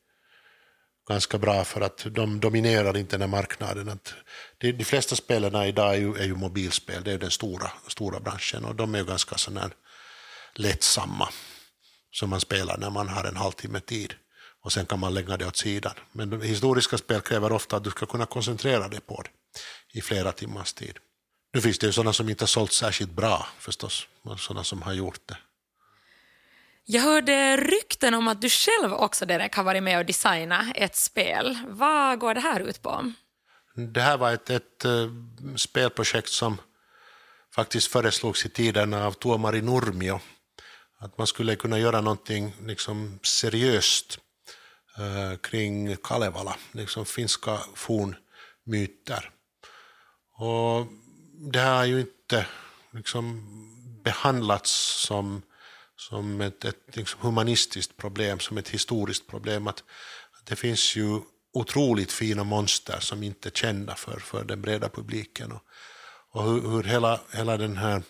[1.08, 3.88] ganska bra för att de dominerar inte den här marknaden.
[3.88, 4.14] Att
[4.58, 8.20] de, de flesta spelarna idag är ju, är ju mobilspel, det är den stora, stora
[8.20, 9.70] branschen och de är ju ganska sådär
[10.54, 11.28] lättsamma
[12.14, 14.14] som man spelar när man har en halvtimme tid
[14.62, 15.92] och sen kan man lägga det åt sidan.
[16.12, 19.30] Men historiska spel kräver ofta att du ska kunna koncentrera dig på det
[19.98, 20.98] i flera timmars tid.
[21.54, 24.06] Nu finns det ju sådana som inte har sålt särskilt bra förstås,
[24.38, 25.36] sådana som har gjort det.
[26.84, 30.96] Jag hörde rykten om att du själv också Derek har varit med och designat ett
[30.96, 31.58] spel.
[31.68, 33.12] Vad går det här ut på?
[33.74, 35.10] Det här var ett, ett uh,
[35.56, 36.60] spelprojekt som
[37.54, 40.20] faktiskt föreslogs i tiden av Tuomari Nurmio.
[41.04, 44.18] Att man skulle kunna göra någonting liksom seriöst
[44.98, 49.30] eh, kring Kalevala, liksom finska fornmyter.
[50.36, 50.86] Och
[51.52, 52.46] det har ju inte
[52.92, 53.42] liksom
[54.04, 54.70] behandlats
[55.06, 55.42] som,
[55.96, 59.66] som ett, ett liksom humanistiskt problem, som ett historiskt problem.
[59.66, 59.84] Att,
[60.38, 61.20] att det finns ju
[61.52, 65.52] otroligt fina monster som inte är kända för, för den breda publiken.
[65.52, 65.62] Och,
[66.30, 68.02] och hur, hur hela, hela den här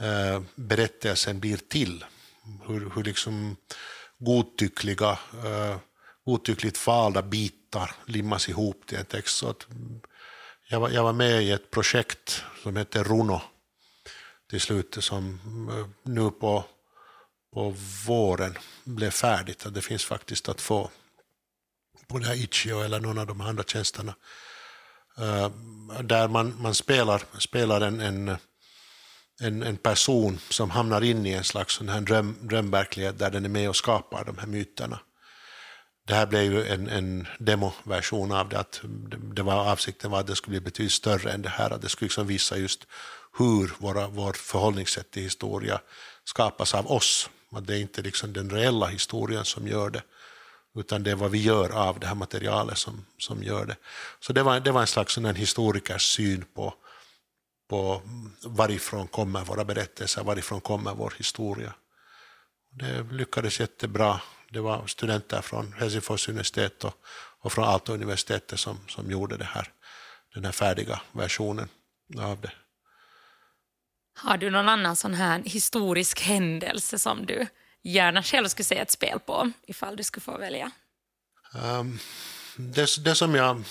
[0.00, 2.04] eh, berättelsen blir till.
[2.66, 3.56] Hur, hur liksom
[4.18, 5.76] godtyckliga, eh,
[6.24, 9.36] godtyckligt valda bitar limmas ihop till en text.
[9.36, 9.66] Så att,
[10.68, 13.40] jag var, jag var med i ett projekt som heter Runo
[14.50, 15.40] till slut som
[15.72, 16.64] eh, nu på,
[17.54, 17.74] på
[18.06, 19.66] våren blev färdigt.
[19.74, 20.90] Det finns faktiskt att få
[22.08, 24.14] på det här Itch.io eller någon av de andra tjänsterna.
[25.18, 25.50] Eh,
[26.02, 28.36] där man, man spelar, spelar en, en,
[29.40, 33.44] en, en, person som hamnar in i en slags sån här dröm, drömverklighet där den
[33.44, 34.98] är med och skapar de här myterna
[36.08, 38.80] det här blev ju en, en demoversion av det, att
[39.34, 41.88] det var, avsikten var att det skulle bli betydligt större än det här, att det
[41.88, 42.86] skulle liksom visa just
[43.38, 45.80] hur våra, vårt förhållningssätt till historia
[46.24, 47.30] skapas av oss.
[47.52, 50.02] Att det är inte liksom den reella historien som gör det,
[50.76, 53.76] utan det är vad vi gör av det här materialet som, som gör det.
[54.20, 56.74] Så det var, det var en slags en historikers syn på,
[57.68, 58.02] på
[58.44, 61.74] varifrån kommer våra berättelser, varifrån kommer vår historia.
[62.70, 66.94] Det lyckades jättebra det var studenter från Helsingfors universitet och,
[67.40, 69.68] och från Aalto-universitetet som, som gjorde det här,
[70.34, 71.68] den här färdiga versionen
[72.18, 72.52] av det.
[74.14, 77.46] Har du någon annan sån här historisk händelse som du
[77.82, 80.70] gärna själv skulle se ett spel på, ifall du skulle få välja?
[81.54, 81.98] Um,
[82.56, 83.64] det, det som jag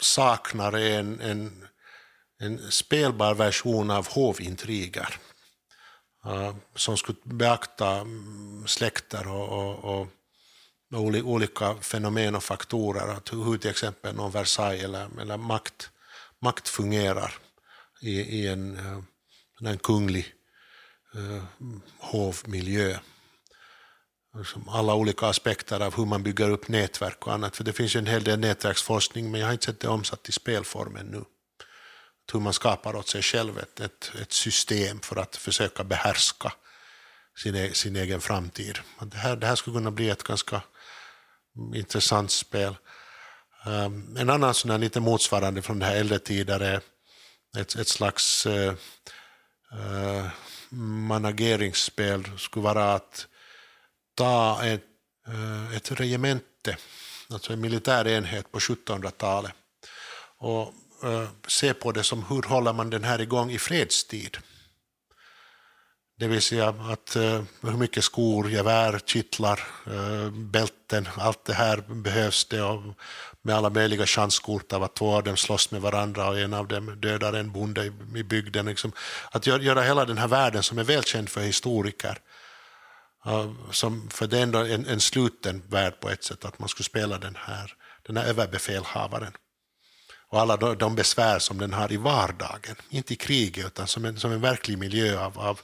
[0.00, 1.68] saknar är en, en,
[2.40, 5.18] en spelbar version av hovintriger.
[6.26, 10.08] Eh, som skulle beakta mm, släkter och, och, och,
[10.92, 13.08] och olika fenomen och faktorer.
[13.08, 15.90] Att hur till exempel någon Versailles eller, eller makt,
[16.40, 17.34] makt fungerar
[18.00, 20.34] i, i en, eh, en kunglig
[21.16, 21.44] uh,
[21.98, 22.98] hovmiljö.
[24.68, 27.56] Alla olika aspekter av hur man bygger upp nätverk och annat.
[27.56, 30.28] För det finns ju en hel del nätverksforskning men jag har inte sett det omsatt
[30.28, 31.24] i spelform ännu
[32.32, 36.52] hur man skapar åt sig själv ett, ett, ett system för att försöka behärska
[37.38, 38.78] sin, e-, sin egen framtid.
[39.00, 40.62] Det här, det här skulle kunna bli ett ganska
[41.74, 42.76] intressant spel.
[43.66, 46.80] Um, en annan sån här lite motsvarande från det här äldre tider är
[47.58, 48.72] ett, ett slags uh,
[49.72, 50.26] uh,
[51.08, 53.26] manageringsspel skulle vara att
[54.14, 54.84] ta ett,
[55.28, 56.76] uh, ett regemente,
[57.30, 59.52] alltså en militär enhet på 1700-talet
[60.38, 64.38] och Eh, se på det som hur håller man den här igång i fredstid.
[66.18, 71.84] Det vill säga att uh, hur mycket skor, gevär, kittlar, uh, bälten, allt det här
[71.88, 72.82] behövs det och
[73.42, 76.68] med alla möjliga chanskort av att två av dem slåss med varandra och en av
[76.68, 78.66] dem dödar en bonde i, i bygden.
[78.66, 78.92] Liksom.
[79.30, 82.18] Att göra, göra hela den här världen som är välkänd för historiker
[83.70, 86.84] som, för det är ändå en, en sluten värld på ett sätt att man skulle
[86.84, 87.74] spela den här,
[88.06, 89.32] den här överbefälhavaren.
[90.28, 94.18] Och alla de, besvär som den har i vardagen, inte i kriget utan som en,
[94.18, 95.60] som en verklig miljö av, av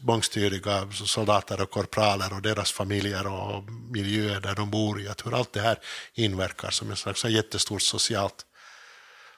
[0.00, 5.34] bångstyriga soldater och korpraler och deras familjer och miljöer där de bor i, att hur
[5.34, 5.78] allt det här
[6.14, 8.46] inverkar som en slags jättestort socialt,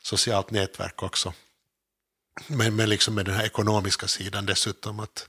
[0.03, 1.33] socialt nätverk också.
[2.47, 5.29] Men, men liksom med den här ekonomiska sidan dessutom, att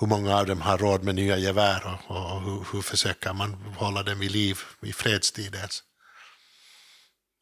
[0.00, 3.52] hur många av dem har råd med nya gevär och, och hur, hur, försöker man
[3.76, 5.82] hålla dem vid liv i fredstid ens.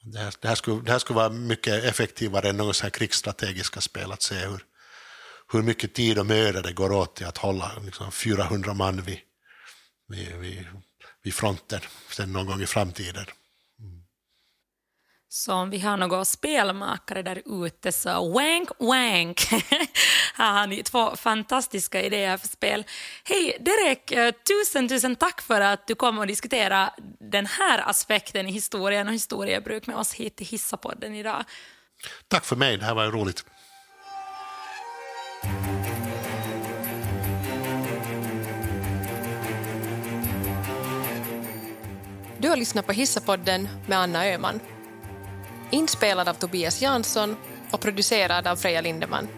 [0.09, 4.13] Det här, det, här skulle, det här skulle vara mycket effektivare än något krigsstrategiska spel,
[4.13, 4.61] att se hur,
[5.53, 9.19] hur mycket tid och möda det går åt till att hålla liksom, 400 man vid,
[10.09, 10.67] vid, vid,
[11.23, 11.81] vid fronten
[12.11, 13.27] sen någon gång i framtiden.
[15.37, 19.41] Så om vi har några spelmakare där ute så wank wank
[20.35, 22.85] här har ni två fantastiska idéer för spel.
[23.25, 28.49] Hej Derek, eh, tusen tusen tack för att du kom och diskuterade den här aspekten
[28.49, 31.45] i historien och historiebruk med oss hit till Hissapodden idag.
[32.29, 33.45] Tack för mig, det här var roligt.
[42.39, 44.61] Du har lyssnat på Hissapodden med Anna Öhman.
[45.71, 47.37] Inspelad av Tobias Jansson
[47.71, 49.29] och producerad av Freja Lindeman.